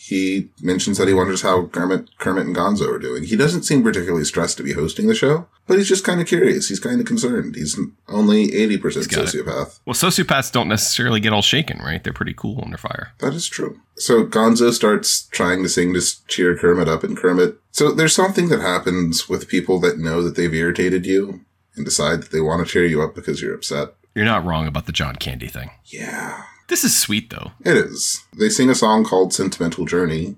[0.10, 3.24] he mentions that he wonders how Kermit, Kermit and Gonzo are doing.
[3.24, 6.26] He doesn't seem particularly stressed to be hosting the show, but he's just kind of
[6.26, 6.68] curious.
[6.68, 7.55] He's kind of concerned.
[7.55, 9.28] He's only 80% got it.
[9.28, 9.80] sociopath.
[9.86, 12.03] Well, sociopaths don't necessarily get all shaken, right?
[12.03, 13.12] They're pretty cool under fire.
[13.20, 13.80] That is true.
[13.97, 17.60] So Gonzo starts trying to sing to cheer Kermit up, and Kermit.
[17.70, 21.41] So there's something that happens with people that know that they've irritated you
[21.76, 23.89] and decide that they want to cheer you up because you're upset.
[24.16, 25.70] You're not wrong about the John Candy thing.
[25.86, 26.45] Yeah.
[26.70, 27.52] This is sweet, though.
[27.66, 28.24] It is.
[28.38, 30.36] They sing a song called Sentimental Journey.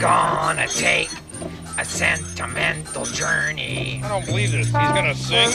[0.00, 1.10] Gonna take
[1.76, 4.00] a sentimental journey.
[4.04, 4.66] I don't believe this.
[4.66, 5.50] He's gonna sing.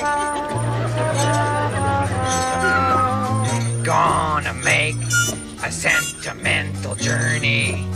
[3.84, 4.96] Gonna make
[5.64, 7.88] a sentimental journey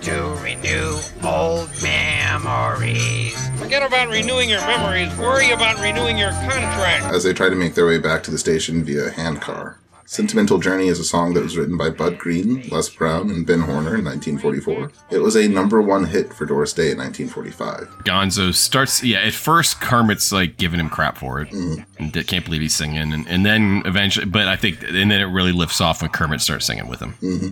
[0.00, 3.36] to renew old memories.
[3.58, 5.14] Forget about renewing your memories.
[5.18, 7.14] Worry about renewing your contract.
[7.14, 9.78] as they try to make their way back to the station via handcar.
[10.08, 13.60] Sentimental Journey is a song that was written by Bud Green, Les Brown, and Ben
[13.60, 14.90] Horner in 1944.
[15.10, 18.04] It was a number one hit for Doris Day in 1945.
[18.04, 21.52] Gonzo starts, yeah, at first Kermit's like giving him crap for it.
[21.52, 23.12] And they can't believe he's singing.
[23.12, 26.40] And, and then eventually, but I think, and then it really lifts off when Kermit
[26.40, 27.12] starts singing with him.
[27.20, 27.50] Mm-hmm.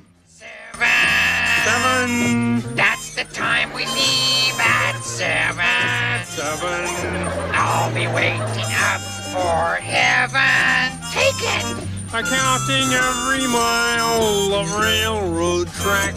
[1.67, 2.75] Seven.
[2.75, 6.25] That's the time we leave at seven.
[6.25, 7.29] Seven.
[7.53, 10.99] I'll be waiting up for heaven.
[11.13, 11.96] Take it.
[12.19, 16.15] Accounting every mile of railroad track.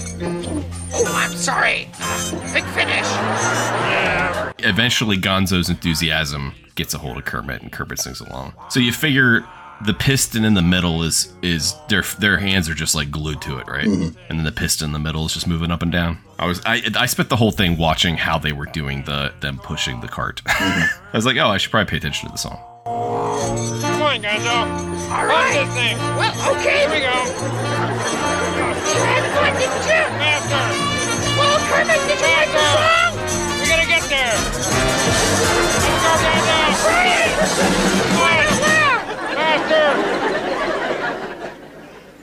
[0.94, 1.90] Oh, I'm sorry.
[2.54, 3.06] Big finish.
[4.66, 8.54] Eventually, Gonzo's enthusiasm gets a hold of Kermit, and Kermit sings along.
[8.70, 9.46] So you figure
[9.86, 13.58] the piston in the middle is is their their hands are just like glued to
[13.58, 13.86] it, right?
[13.88, 14.16] Mhm.
[14.30, 16.20] And then the piston in the middle is just moving up and down.
[16.40, 19.60] I was I I spent the whole thing watching how they were doing the them
[19.62, 20.42] pushing the cart.
[20.48, 23.79] I was like, oh, I should probably pay attention to the song.
[24.10, 24.58] Come on, Gonzo.
[25.14, 25.54] All Run right.
[25.54, 25.94] this thing.
[26.18, 26.80] Well, okay.
[26.80, 27.14] Here we go.
[28.90, 30.02] You had fun, didn't you?
[30.18, 30.66] Faster.
[31.38, 33.14] Well, Kermit, did you like the song?
[33.62, 34.34] We gotta get there.
[35.86, 36.58] Let's go, Gonzo.
[36.82, 37.30] Brian!
[39.38, 39.88] Faster.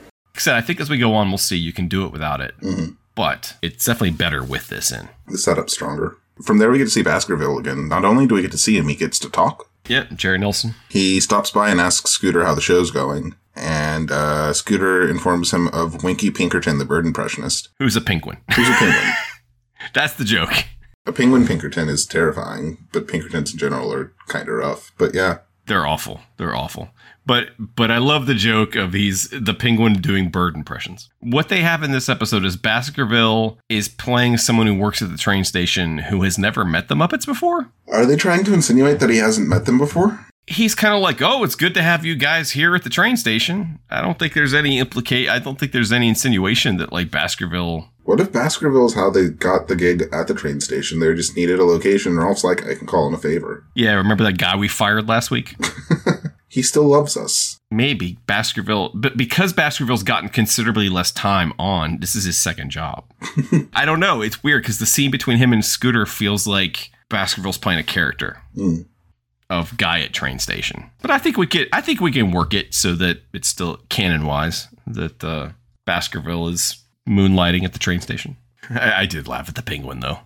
[0.02, 2.10] Like I said, I think as we go on, we'll see you can do it
[2.10, 2.94] without it, mm-hmm.
[3.14, 5.08] but it's definitely better with this in.
[5.28, 6.16] The setup's stronger.
[6.42, 7.88] From there, we get to see Baskerville again.
[7.88, 9.70] Not only do we get to see him, he gets to talk.
[9.88, 10.74] Yep, Jerry Nelson.
[10.88, 13.34] He stops by and asks Scooter how the show's going.
[13.54, 17.68] And uh, Scooter informs him of Winky Pinkerton, the bird impressionist.
[17.78, 18.36] Who's a penguin?
[18.54, 19.12] Who's a penguin?
[19.94, 20.52] That's the joke.
[21.06, 24.92] a penguin Pinkerton is terrifying, but Pinkertons in general are kind of rough.
[24.98, 26.20] But yeah, They're awful.
[26.36, 26.90] They're awful.
[27.26, 31.08] But but I love the joke of these the penguin doing bird impressions.
[31.20, 35.18] What they have in this episode is Baskerville is playing someone who works at the
[35.18, 37.70] train station who has never met the Muppets before.
[37.92, 40.20] are they trying to insinuate that he hasn't met them before?
[40.48, 43.16] He's kind of like, "Oh, it's good to have you guys here at the train
[43.16, 45.28] station." I don't think there's any implicate.
[45.28, 47.88] I don't think there's any insinuation that like Baskerville.
[48.04, 51.00] What if Baskerville's how they got the gig at the train station?
[51.00, 52.14] They just needed a location.
[52.16, 53.64] Rolf's like, I can call in a favor.
[53.74, 55.56] Yeah, remember that guy we fired last week?
[56.48, 57.58] He still loves us.
[57.70, 63.04] Maybe Baskerville, but because Baskerville's gotten considerably less time on, this is his second job.
[63.74, 64.22] I don't know.
[64.22, 68.42] It's weird because the scene between him and Scooter feels like Baskerville's playing a character
[68.56, 68.86] Mm.
[69.50, 70.90] of guy at train station.
[71.02, 71.68] But I think we could.
[71.72, 75.50] I think we can work it so that it's still canon wise that uh,
[75.84, 78.36] Baskerville is moonlighting at the train station.
[78.70, 80.20] I, I did laugh at the penguin though.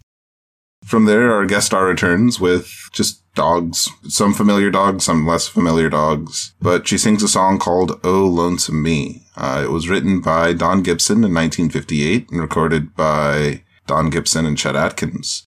[0.85, 3.89] From there, our guest star returns with just dogs.
[4.09, 6.55] Some familiar dogs, some less familiar dogs.
[6.61, 9.23] But she sings a song called Oh Lonesome Me.
[9.37, 14.59] Uh, it was written by Don Gibson in 1958 and recorded by Don Gibson and
[14.59, 15.45] Chet Atkins.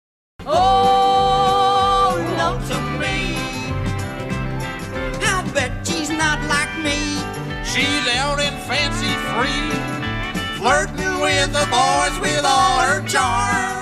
[0.47, 3.35] Oh, lonesome me.
[5.27, 7.21] I'll bet she's not like me.
[7.65, 9.71] She's out and fancy free,
[10.59, 13.81] flirting with the boys with all her charm.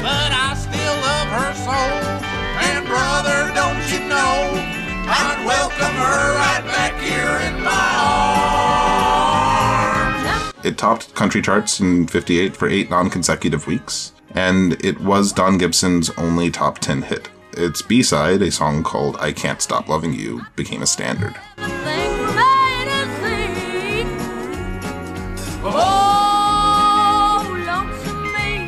[0.00, 2.31] But I still love her so, and
[2.92, 4.52] brother, don't you know,
[5.08, 7.94] I'd welcome her right back here in my
[10.28, 10.52] arms.
[10.62, 16.10] It topped country charts in 58 for eight non-consecutive weeks, and it was Don Gibson's
[16.18, 17.30] only top 10 hit.
[17.56, 21.34] Its B-side, a song called I Can't Stop Loving You, became a standard.
[25.64, 28.66] Oh, lonesome me.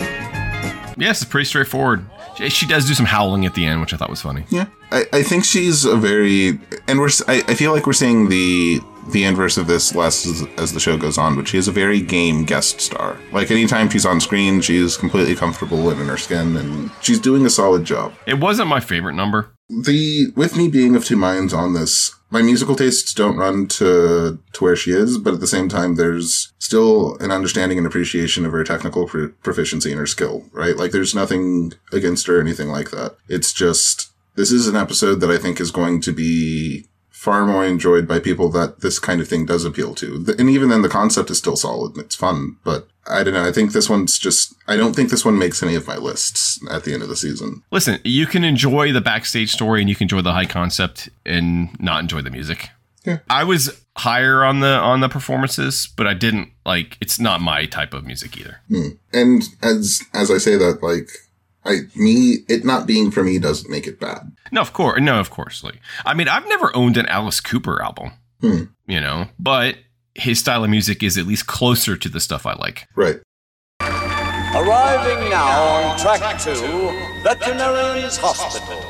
[0.97, 2.07] Yes, it's pretty straightforward.
[2.37, 4.45] She, she does do some howling at the end, which I thought was funny.
[4.51, 6.59] Yeah, I, I think she's a very,
[6.89, 8.81] and we're, I feel like we're seeing the
[9.13, 11.73] the inverse of this less as, as the show goes on, but she is a
[11.73, 13.19] very game guest star.
[13.33, 17.45] Like anytime she's on screen, she's completely comfortable and in her skin, and she's doing
[17.45, 18.15] a solid job.
[18.27, 19.51] It wasn't my favorite number.
[19.69, 24.41] The with me being of two minds on this, my musical tastes don't run to
[24.53, 28.45] to where she is, but at the same time, there's still an understanding and appreciation
[28.45, 30.45] of her technical pro- proficiency and her skill.
[30.51, 30.77] Right?
[30.77, 33.17] Like, there's nothing against her or anything like that.
[33.29, 36.89] It's just this is an episode that I think is going to be
[37.25, 40.27] far more enjoyed by people that this kind of thing does appeal to.
[40.39, 42.59] And even then, the concept is still solid and it's fun.
[42.63, 43.49] But I don't know.
[43.49, 44.55] I think this one's just.
[44.69, 47.17] I don't think this one makes any of my lists at the end of the
[47.17, 47.63] season.
[47.71, 51.81] Listen, you can enjoy the backstage story and you can enjoy the high concept and
[51.81, 52.69] not enjoy the music.
[53.07, 53.19] Yeah.
[53.29, 57.65] I was higher on the on the performances, but I didn't like it's not my
[57.65, 58.61] type of music either.
[58.69, 58.89] Hmm.
[59.15, 61.09] And as as I say that, like
[61.67, 64.33] I me it not being for me doesn't make it bad.
[64.53, 65.65] No, of course, no, of course.
[65.65, 68.65] Like, I mean, I've never owned an Alice Cooper album, Hmm.
[68.87, 69.77] you know, but
[70.15, 72.87] his style of music is at least closer to the stuff I like.
[72.95, 73.21] Right.
[73.81, 76.55] Arriving now on track two,
[77.25, 78.81] Veterinarian's Hospital.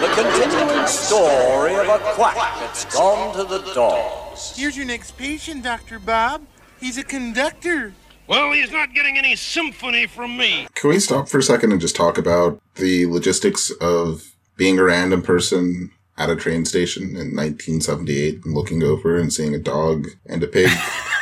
[0.00, 4.52] The continuing story of a quack that's gone to the dogs.
[4.56, 5.98] Here's your next patient, Dr.
[5.98, 6.42] Bob.
[6.78, 7.94] He's a conductor.
[8.26, 10.66] Well, he's not getting any symphony from me.
[10.74, 14.84] Can we stop for a second and just talk about the logistics of being a
[14.84, 20.08] random person at a train station in 1978 and looking over and seeing a dog
[20.26, 20.70] and a pig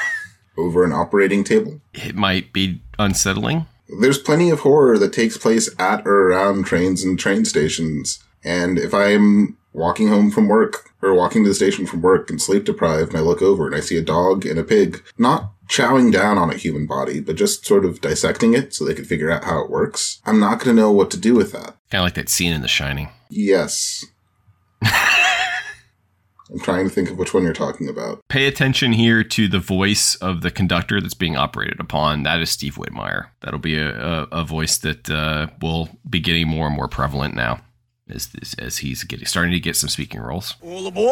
[0.56, 1.80] over an operating table?
[1.92, 3.66] It might be unsettling.
[4.00, 8.22] There's plenty of horror that takes place at or around trains and train stations.
[8.44, 12.40] And if I'm walking home from work or walking to the station from work and
[12.40, 15.51] sleep deprived and I look over and I see a dog and a pig, not
[15.72, 19.06] chowing down on a human body, but just sort of dissecting it so they could
[19.06, 21.76] figure out how it works, I'm not going to know what to do with that.
[21.90, 23.08] Kind of like that scene in The Shining.
[23.30, 24.04] Yes.
[24.82, 28.20] I'm trying to think of which one you're talking about.
[28.28, 32.24] Pay attention here to the voice of the conductor that's being operated upon.
[32.24, 33.28] That is Steve Whitmire.
[33.40, 37.34] That'll be a, a, a voice that uh, will be getting more and more prevalent
[37.34, 37.62] now
[38.10, 40.56] as as, as he's getting starting to get some speaking roles.
[40.62, 41.08] Oh, the boy!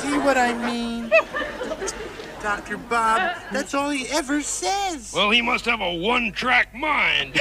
[0.00, 1.10] See what I mean?
[2.44, 2.76] Dr.
[2.76, 5.14] Bob, that's all he ever says.
[5.14, 7.40] Well, he must have a one-track mind.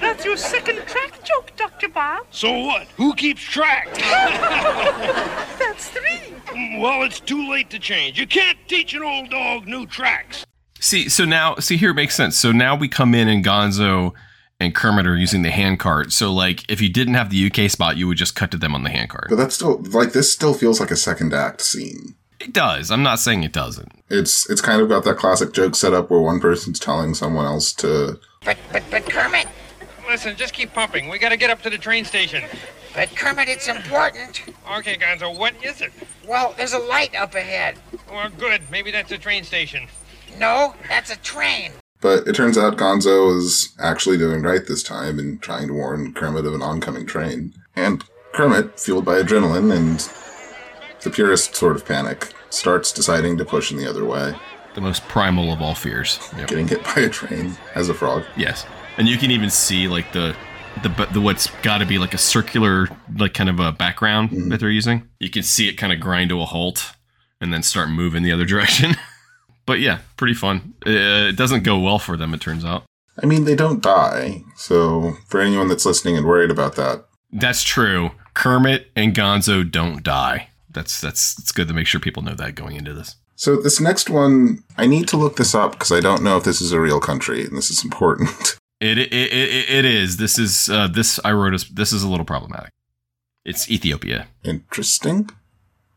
[0.00, 1.90] That's your second track joke, Dr.
[1.90, 2.24] Bob.
[2.30, 2.86] so what?
[2.96, 3.92] Who keeps track?
[5.58, 6.34] That's three.
[6.46, 8.18] Mm, well, it's too late to change.
[8.18, 10.46] You can't teach an old dog new tracks.
[10.80, 12.38] See, so now, see here it makes sense.
[12.38, 14.14] So now we come in and Gonzo
[14.58, 16.12] and Kermit are using the handcart.
[16.12, 18.74] So like, if you didn't have the UK spot, you would just cut to them
[18.74, 19.26] on the handcart.
[19.28, 22.14] But that's still, like, this still feels like a second act scene.
[22.42, 22.90] It does.
[22.90, 23.92] I'm not saying it doesn't.
[24.10, 27.72] It's, it's kind of got that classic joke setup where one person's telling someone else
[27.74, 29.46] to, But, but, but Kermit,
[30.08, 31.08] Listen, just keep pumping.
[31.08, 32.44] We gotta get up to the train station.
[32.94, 34.42] but Kermit, it's important.
[34.76, 35.92] Okay, Gonzo, what is it?
[36.26, 37.78] Well, there's a light up ahead.
[38.10, 38.62] Well, good.
[38.70, 39.86] Maybe that's a train station.
[40.38, 41.72] No, that's a train.
[42.00, 46.12] But it turns out Gonzo is actually doing right this time and trying to warn
[46.14, 47.54] Kermit of an oncoming train.
[47.76, 48.04] And
[48.34, 50.00] Kermit, fueled by adrenaline and
[51.02, 54.34] the purest sort of panic, starts deciding to push in the other way.
[54.74, 56.18] The most primal of all fears.
[56.36, 56.48] Yep.
[56.48, 58.24] Getting hit by a train as a frog.
[58.36, 58.66] Yes,
[58.96, 60.34] and you can even see like the
[60.82, 62.88] the the what's got to be like a circular
[63.18, 65.08] like kind of a background that they're using.
[65.20, 66.92] You can see it kind of grind to a halt
[67.40, 68.94] and then start moving the other direction.
[69.66, 70.74] but yeah, pretty fun.
[70.86, 72.84] Uh, it doesn't go well for them, it turns out.
[73.22, 74.42] I mean, they don't die.
[74.56, 78.12] So for anyone that's listening and worried about that, That's true.
[78.32, 80.48] Kermit and Gonzo don't die.
[80.72, 83.16] That's that's it's good to make sure people know that going into this.
[83.36, 86.44] So this next one, I need to look this up because I don't know if
[86.44, 88.30] this is a real country, and this is important.
[88.80, 90.16] It it, it, it- it is.
[90.16, 91.54] This is uh, this I wrote.
[91.54, 92.70] As, this is a little problematic.
[93.44, 94.26] It's Ethiopia.
[94.42, 95.30] Interesting.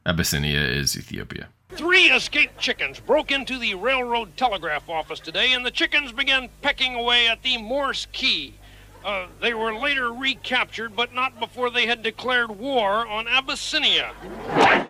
[0.05, 1.47] Abyssinia is Ethiopia.
[1.69, 6.93] Three escaped chickens broke into the railroad telegraph office today, and the chickens began pecking
[6.93, 8.53] away at the Morse key.
[9.05, 14.13] Uh, they were later recaptured, but not before they had declared war on Abyssinia.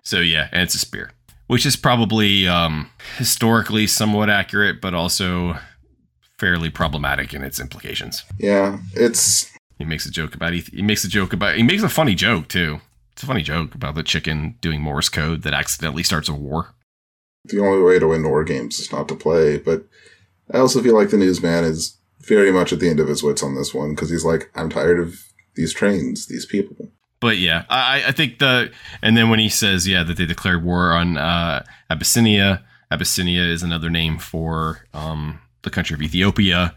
[0.03, 1.11] So yeah, and it's a spear,
[1.47, 5.57] which is probably um, historically somewhat accurate, but also
[6.39, 8.23] fairly problematic in its implications.
[8.39, 11.83] Yeah, it's He makes a joke about Eth- he makes a joke about he makes
[11.83, 12.79] a funny joke too.
[13.11, 16.73] It's a funny joke about the chicken doing Morse code that accidentally starts a war.
[17.45, 19.57] the only way to win war games is not to play.
[19.57, 19.85] But
[20.53, 21.97] I also feel like the newsman is
[22.27, 24.69] very much at the end of his wits on this one because he's like, I'm
[24.69, 25.19] tired of
[25.55, 26.91] these trains, these people.
[27.19, 28.71] But yeah, I, I think the
[29.01, 33.63] and then when he says yeah that they declared war on uh, Abyssinia, Abyssinia is
[33.63, 36.75] another name for um, the country of Ethiopia.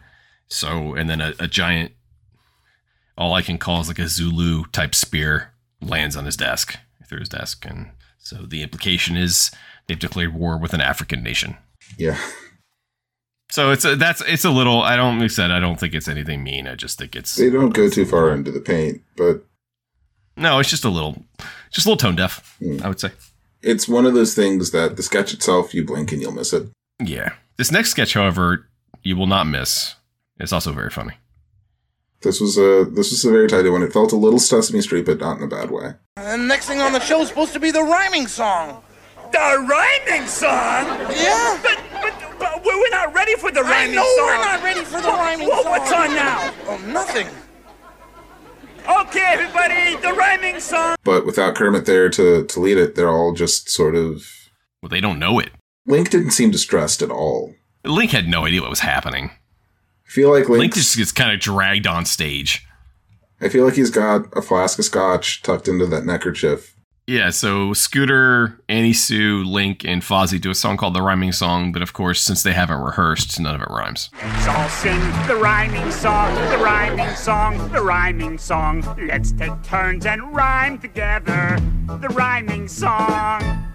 [0.49, 1.93] So and then a, a giant,
[3.16, 5.53] all I can call is like a Zulu type spear
[5.83, 9.51] lands on his desk through his desk, and so the implication is
[9.87, 11.57] they've declared war with an African nation.
[11.99, 12.19] Yeah.
[13.51, 14.83] So it's a, that's it's a little.
[14.83, 16.66] I don't like said I don't think it's anything mean.
[16.66, 19.45] I just think it's They don't go too far into the paint, but
[20.37, 20.59] no.
[20.59, 21.25] It's just a little,
[21.70, 22.57] just a little tone deaf.
[22.59, 22.81] Hmm.
[22.83, 23.11] I would say.
[23.62, 26.69] it's one of those things that the sketch itself, you blink and you'll miss it.
[27.03, 27.31] Yeah.
[27.57, 28.69] This next sketch, however,
[29.03, 29.95] you will not miss.
[30.39, 31.15] It's also very funny.
[32.20, 33.83] This was a this was a very tidy one.
[33.83, 35.95] It felt a little Sesame Street, but not in a bad way.
[36.16, 38.83] And next thing on the show is supposed to be the rhyming song.
[39.33, 40.85] The rhyming song?
[41.16, 41.61] Yeah.
[41.62, 41.79] But,
[42.39, 43.69] but, but we're not ready for the rhyming song.
[43.69, 44.27] I rhyming know song.
[44.27, 45.73] we're not ready for the What- rhyming what- song.
[45.73, 46.55] What's on now?
[46.66, 47.27] Oh, nothing.
[48.89, 50.97] Okay, everybody, the rhyming song.
[51.05, 54.27] But without Kermit there to to lead it, they're all just sort of.
[54.82, 55.51] Well, they don't know it.
[55.86, 57.55] Link didn't seem distressed at all.
[57.85, 59.31] Link had no idea what was happening.
[60.06, 60.74] I feel like Link Link.
[60.74, 62.66] just gets kind of dragged on stage.
[63.40, 66.74] I feel like he's got a flask of scotch tucked into that neckerchief.
[67.09, 71.72] Yeah, so Scooter, Annie Sue, Link, and Fozzie do a song called The Rhyming Song,
[71.72, 74.10] but of course, since they haven't rehearsed, none of it rhymes.
[74.22, 78.85] Let's all sing the rhyming song, the rhyming song, the rhyming song.
[79.09, 81.59] Let's take turns and rhyme together.
[81.86, 83.68] The rhyming song.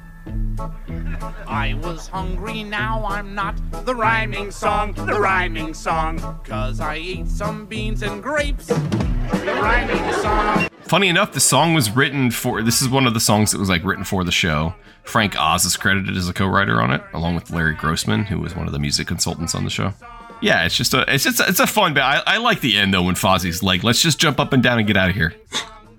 [1.47, 3.55] I was hungry, now I'm not.
[3.85, 6.19] The rhyming song, the rhyming song.
[6.43, 8.67] Cause I ate some beans and grapes.
[8.67, 10.67] The rhyming song.
[10.81, 12.61] Funny enough, the song was written for.
[12.61, 14.75] This is one of the songs that was like written for the show.
[15.03, 18.55] Frank Oz is credited as a co-writer on it, along with Larry Grossman, who was
[18.55, 19.93] one of the music consultants on the show.
[20.41, 22.03] Yeah, it's just a, it's just, it's a fun bit.
[22.03, 24.77] I, I like the end though when Fozzie's like, "Let's just jump up and down
[24.77, 25.33] and get out of here."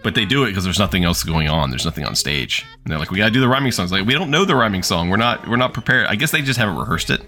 [0.05, 1.71] But they do it because there's nothing else going on.
[1.71, 4.13] There's nothing on stage, and they're like, "We gotta do the rhyming songs." Like, we
[4.13, 5.09] don't know the rhyming song.
[5.09, 6.07] We're not, we're not prepared.
[6.07, 7.23] I guess they just haven't rehearsed it.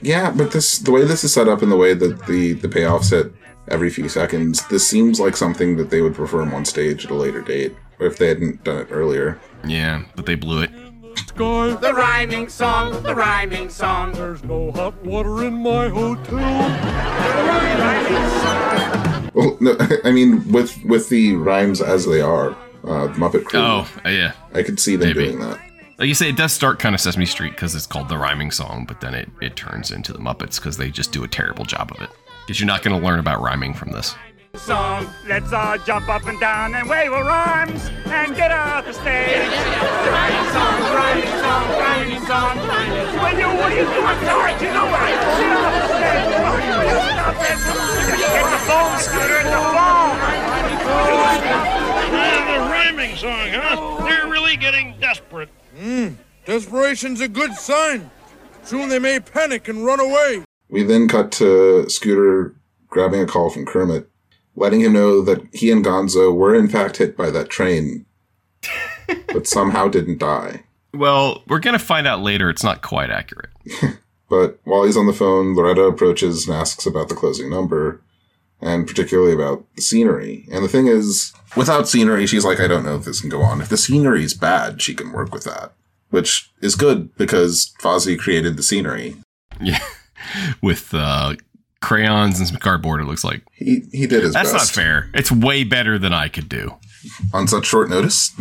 [0.00, 2.68] Yeah, but this the way this is set up and the way that the the
[2.68, 3.32] payoffs hit
[3.68, 7.14] every few seconds, this seems like something that they would perform on stage at a
[7.14, 9.38] later date, if they hadn't done it earlier.
[9.66, 10.70] Yeah, but they blew it.
[11.16, 14.12] The rhyming song, the rhyming song.
[14.12, 16.36] There's no hot water in my hotel.
[16.36, 19.30] the rhyming song.
[19.32, 22.50] Well, no, I mean with with the rhymes as they are,
[22.84, 23.60] uh, Muppet Crew.
[23.60, 24.32] Oh, uh, yeah.
[24.54, 25.26] I could see them Maybe.
[25.26, 25.58] doing that.
[25.98, 28.50] Like you say, it does start kind of Sesame Street because it's called the rhyming
[28.50, 31.64] song, but then it, it turns into the Muppets because they just do a terrible
[31.64, 32.10] job of it.
[32.46, 34.14] Because you're not going to learn about rhyming from this.
[34.56, 35.08] Song.
[35.26, 39.48] Let's all jump up and down and wave our arms and get off the stage.
[39.48, 42.58] The rhyming song, the rhyming song, rhyming song.
[43.22, 44.18] When you, what are you doing?
[44.26, 45.08] Sorry, you know what?
[45.38, 46.24] Get off the stage.
[47.10, 47.58] Stop it.
[48.18, 50.16] Get the phone, Scooter, the phone.
[52.50, 54.04] the rhyming song, huh?
[54.04, 55.48] They're really getting desperate.
[55.78, 56.08] Hmm.
[56.44, 58.10] Desperation's a good sign.
[58.64, 60.44] Soon they may panic and run away.
[60.68, 62.54] We then cut to Scooter
[62.88, 64.08] grabbing a call from Kermit,
[64.56, 68.06] letting him know that he and Gonzo were in fact hit by that train,
[69.32, 70.64] but somehow didn't die.
[70.92, 73.50] Well, we're going to find out later it's not quite accurate.
[74.30, 78.00] But while he's on the phone, Loretta approaches and asks about the closing number,
[78.60, 80.46] and particularly about the scenery.
[80.52, 83.42] And the thing is, without scenery, she's like, I don't know if this can go
[83.42, 83.60] on.
[83.60, 85.72] If the scenery's bad, she can work with that.
[86.10, 89.16] Which is good because Fozzie created the scenery.
[89.60, 89.80] Yeah.
[90.62, 91.34] With uh,
[91.80, 93.42] crayons and some cardboard, it looks like.
[93.52, 94.52] He, he did his best.
[94.52, 94.76] That's best.
[94.76, 95.10] not fair.
[95.14, 96.76] It's way better than I could do.
[97.32, 98.32] On such short notice?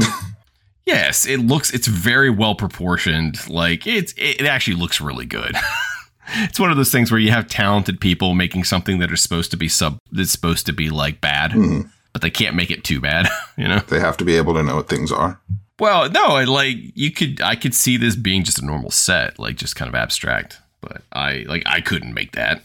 [0.89, 3.47] Yes, it looks it's very well proportioned.
[3.47, 5.55] Like it's it actually looks really good.
[6.37, 9.51] it's one of those things where you have talented people making something that is supposed
[9.51, 11.87] to be sub that's supposed to be like bad, mm-hmm.
[12.11, 13.77] but they can't make it too bad, you know?
[13.87, 15.39] They have to be able to know what things are.
[15.79, 19.37] Well, no, I like you could I could see this being just a normal set,
[19.37, 22.63] like just kind of abstract, but I like I couldn't make that.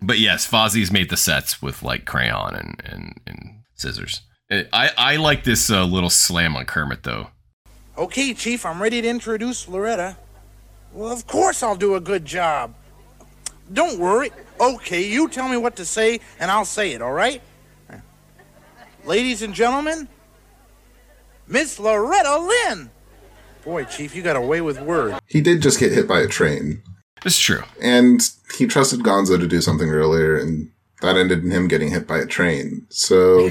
[0.00, 4.22] But yes, Fozzie's made the sets with like crayon and and, and scissors.
[4.50, 7.28] I I like this uh, little slam on Kermit though.
[7.98, 10.16] Okay, Chief, I'm ready to introduce Loretta.
[10.92, 12.74] Well, of course I'll do a good job.
[13.72, 14.30] Don't worry.
[14.60, 17.42] Okay, you tell me what to say, and I'll say it, all right?
[19.04, 20.08] Ladies and gentlemen,
[21.46, 22.90] Miss Loretta Lynn.
[23.64, 25.18] Boy, Chief, you got away with words.
[25.26, 26.82] He did just get hit by a train.
[27.26, 27.62] It's true.
[27.82, 28.20] And
[28.56, 30.70] he trusted Gonzo to do something earlier, and
[31.02, 32.86] that ended in him getting hit by a train.
[32.88, 33.50] So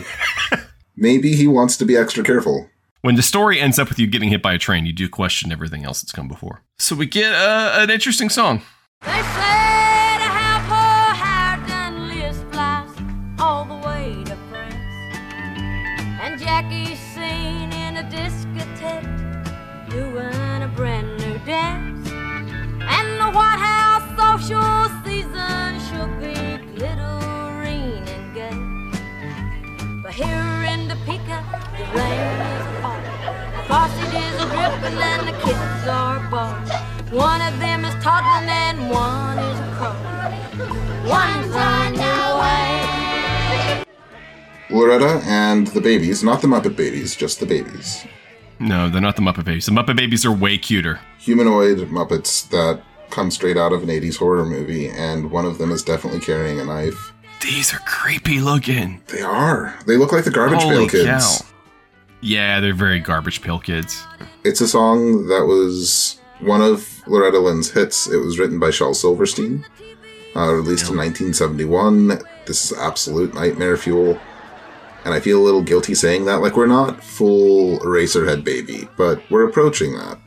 [0.95, 2.69] maybe he wants to be extra careful.
[3.01, 5.51] When the story ends up with you getting hit by a train, you do question
[5.51, 6.63] everything else that's come before.
[6.79, 8.61] So we get uh, an interesting song.
[31.95, 33.03] The rain is hard.
[33.55, 36.69] The faucet is dripping and the kids are bored.
[37.11, 39.95] One of them is toddling and one is a crow.
[41.09, 43.83] One's underway.
[44.69, 48.05] Loretta and the babies, not the Muppet babies, just the babies.
[48.59, 49.65] No, they're not the Muppet Babies.
[49.65, 51.01] The Muppet Babies are way cuter.
[51.19, 55.71] Humanoid Muppets that come straight out of an 80s horror movie, and one of them
[55.71, 57.11] is definitely carrying a knife.
[57.41, 59.01] These are creepy looking.
[59.07, 59.77] They are.
[59.85, 61.41] They look like the Garbage Holy Pail Kids.
[61.41, 61.47] cow.
[62.21, 64.05] Yeah, they're very Garbage Pail Kids.
[64.43, 68.07] It's a song that was one of Loretta Lynn's hits.
[68.07, 69.65] It was written by Shel Silverstein,
[70.35, 72.19] uh, released in 1971.
[72.45, 74.19] This is absolute nightmare fuel.
[75.03, 76.41] And I feel a little guilty saying that.
[76.41, 80.17] Like, we're not full Eraserhead baby, but we're approaching that.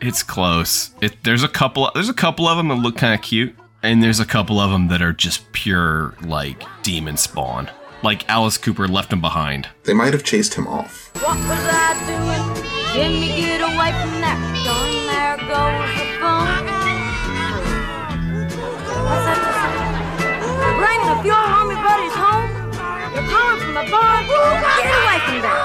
[0.00, 0.90] It's close.
[1.00, 1.90] It, there's a couple.
[1.94, 4.70] There's a couple of them that look kind of cute, and there's a couple of
[4.70, 7.70] them that are just pure like demon spawn.
[8.02, 9.68] Like Alice Cooper left him behind.
[9.84, 11.10] They might have chased him off.
[11.14, 12.62] What was I doing?
[12.92, 14.90] Jimmy, get away from that gun.
[15.08, 16.46] There goes the phone.
[19.04, 19.74] What's that to say?
[20.76, 21.00] Bring
[21.32, 22.50] army buddies home.
[23.16, 24.22] You're calling from the bar.
[24.22, 24.38] Get
[24.92, 25.56] away from that.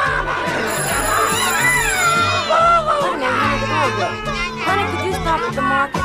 [2.47, 4.11] Wait a minute, the door.
[4.65, 6.01] Honey, could you stop at the market?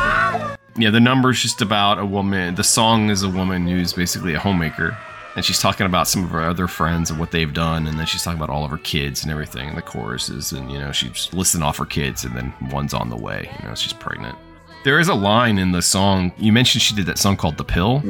[0.79, 2.57] Yeah, the number's just about a woman.
[2.57, 4.97] The song is a woman who's basically a homemaker.
[5.37, 7.87] And she's talking about some of her other friends and what they've done.
[7.87, 10.53] And then she's talking about all of her kids and everything and the choruses.
[10.53, 13.51] And, you know, she's listing off her kids and then one's on the way.
[13.61, 14.37] You know, she's pregnant.
[14.83, 16.33] There is a line in the song.
[16.39, 18.03] You mentioned she did that song called The Pill.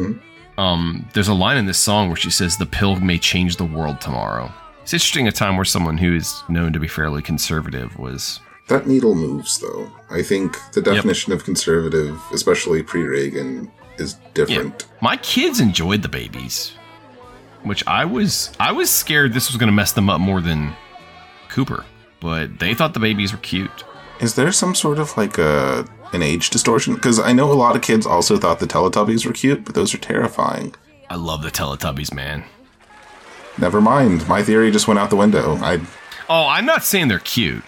[0.58, 3.64] Um, there's a line in this song where she says, The pill may change the
[3.64, 4.52] world tomorrow.
[4.82, 8.86] It's interesting a time where someone who is known to be fairly conservative was That
[8.86, 9.90] needle moves, though.
[10.10, 14.86] I think the definition of conservative, especially pre Reagan, is different.
[15.00, 16.72] My kids enjoyed the babies,
[17.66, 20.74] which I was I was scared this was going to mess them up more than
[21.48, 21.84] Cooper,
[22.20, 23.84] but they thought the babies were cute.
[24.20, 26.94] Is there some sort of like a an age distortion?
[26.94, 29.94] Because I know a lot of kids also thought the Teletubbies were cute, but those
[29.94, 30.74] are terrifying.
[31.10, 32.44] I love the Teletubbies, man.
[33.58, 34.26] Never mind.
[34.28, 35.56] My theory just went out the window.
[35.56, 35.80] I
[36.28, 37.62] Oh, I'm not saying they're cute.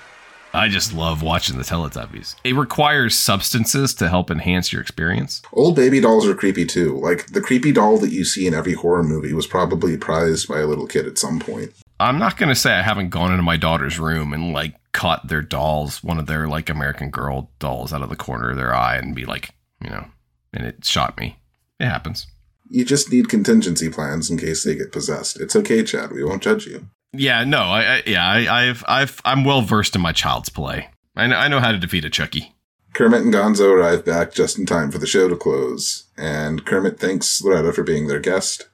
[0.54, 2.36] I just love watching the Teletubbies.
[2.42, 5.42] It requires substances to help enhance your experience.
[5.52, 6.96] old baby dolls are creepy too.
[6.96, 10.60] Like the creepy doll that you see in every horror movie was probably prized by
[10.60, 11.72] a little kid at some point.
[12.00, 15.28] I'm not going to say I haven't gone into my daughter's room and like caught
[15.28, 18.74] their dolls, one of their like American Girl dolls out of the corner of their
[18.74, 19.50] eye and be like,
[19.82, 20.06] you know,
[20.52, 21.38] and it shot me.
[21.78, 22.26] It happens.
[22.70, 25.40] You just need contingency plans in case they get possessed.
[25.40, 26.12] It's okay, Chad.
[26.12, 26.88] We won't judge you.
[27.12, 30.90] Yeah, no, I, I yeah, I, I've, I've, I'm well versed in my child's play.
[31.16, 32.54] I know, I know how to defeat a Chucky.
[32.92, 36.98] Kermit and Gonzo arrive back just in time for the show to close, and Kermit
[36.98, 38.68] thanks Loretta for being their guest,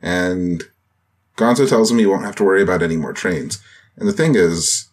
[0.00, 0.64] and
[1.36, 3.62] Gonzo tells him he won't have to worry about any more trains.
[3.96, 4.88] And the thing is,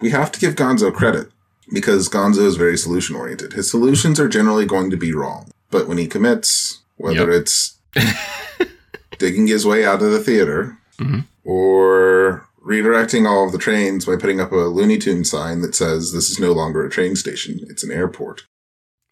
[0.00, 1.28] we have to give Gonzo credit
[1.72, 3.52] because Gonzo is very solution oriented.
[3.52, 7.78] His solutions are generally going to be wrong, but when he commits, whether it's
[9.18, 11.24] digging his way out of the theater Mhm.
[11.44, 16.12] or redirecting all of the trains by putting up a Looney Tune sign that says
[16.12, 18.42] this is no longer a train station, it's an airport.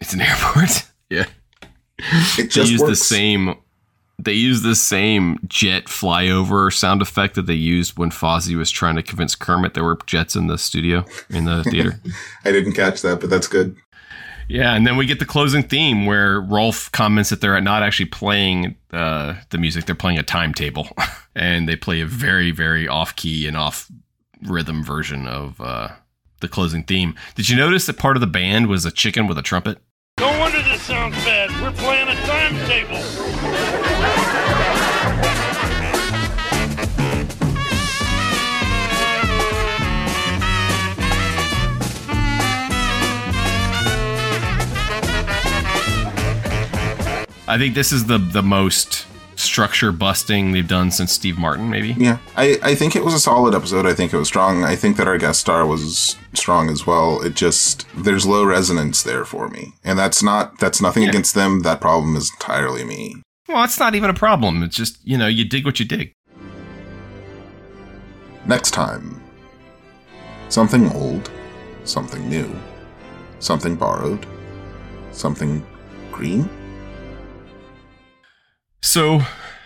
[0.00, 0.84] It's an airport.
[1.10, 1.26] yeah.
[1.98, 3.54] It They just use the same.
[4.20, 8.96] They use the same jet flyover sound effect that they used when Fozzie was trying
[8.96, 12.00] to convince Kermit there were jets in the studio in the theater.
[12.44, 13.76] I didn't catch that, but that's good.
[14.48, 18.06] Yeah, and then we get the closing theme where Rolf comments that they're not actually
[18.06, 20.88] playing uh, the music; they're playing a timetable,
[21.34, 25.88] and they play a very, very off-key and off-rhythm version of uh,
[26.40, 27.14] the closing theme.
[27.34, 29.78] Did you notice that part of the band was a chicken with a trumpet?
[30.18, 31.50] No wonder this sounds bad.
[31.62, 32.98] We're playing a timetable.
[47.48, 49.06] I think this is the the most
[49.36, 51.94] structure busting they've done since Steve Martin, maybe.
[51.96, 53.86] Yeah, I, I think it was a solid episode.
[53.86, 54.64] I think it was strong.
[54.64, 57.22] I think that our guest star was strong as well.
[57.22, 61.10] It just there's low resonance there for me, and that's not that's nothing Yeah.
[61.10, 61.62] against them.
[61.62, 63.22] That problem is entirely me.
[63.48, 64.62] Well, it's not even a problem.
[64.62, 66.12] It's just you know you dig what you dig.
[68.46, 69.20] Next time,
[70.48, 71.30] something old,
[71.84, 72.54] something new,
[73.40, 74.26] something borrowed,
[75.12, 75.64] something
[76.10, 76.48] green.
[78.80, 79.22] So,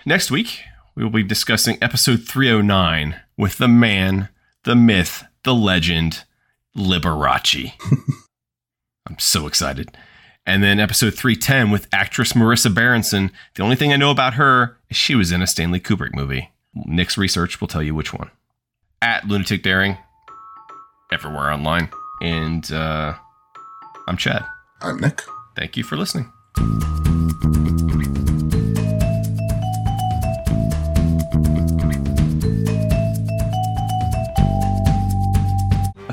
[0.07, 0.61] next week,
[0.95, 4.29] we will be discussing episode 309 with the man,
[4.65, 6.25] the myth, the legend,
[6.77, 7.73] Liberace.
[9.07, 9.97] I'm so excited.
[10.47, 13.31] And then episode 310 with actress Marisa Berenson.
[13.55, 16.51] The only thing I know about her is she was in a Stanley Kubrick movie.
[16.75, 18.31] Nick's research will tell you which one.
[19.03, 19.99] At Lunatic Daring,
[21.13, 21.91] everywhere online.
[22.21, 23.15] And uh,
[24.09, 24.45] I'm Chad.
[24.81, 25.23] I'm Nick.
[25.55, 26.33] Thank you for listening.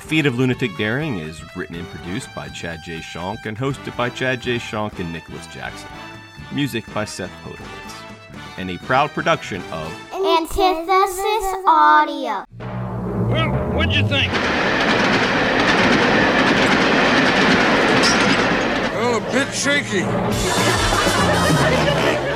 [0.10, 2.98] Feat of Lunatic Daring is written and produced by Chad J.
[2.98, 4.58] Shonk and hosted by Chad J.
[4.58, 5.88] Shonk and Nicholas Jackson.
[6.52, 7.94] Music by Seth Podowitz.
[8.58, 12.44] And a proud production of Antithesis Audio.
[12.58, 14.34] Well, what'd you think?
[18.96, 20.06] Well, a bit shaky.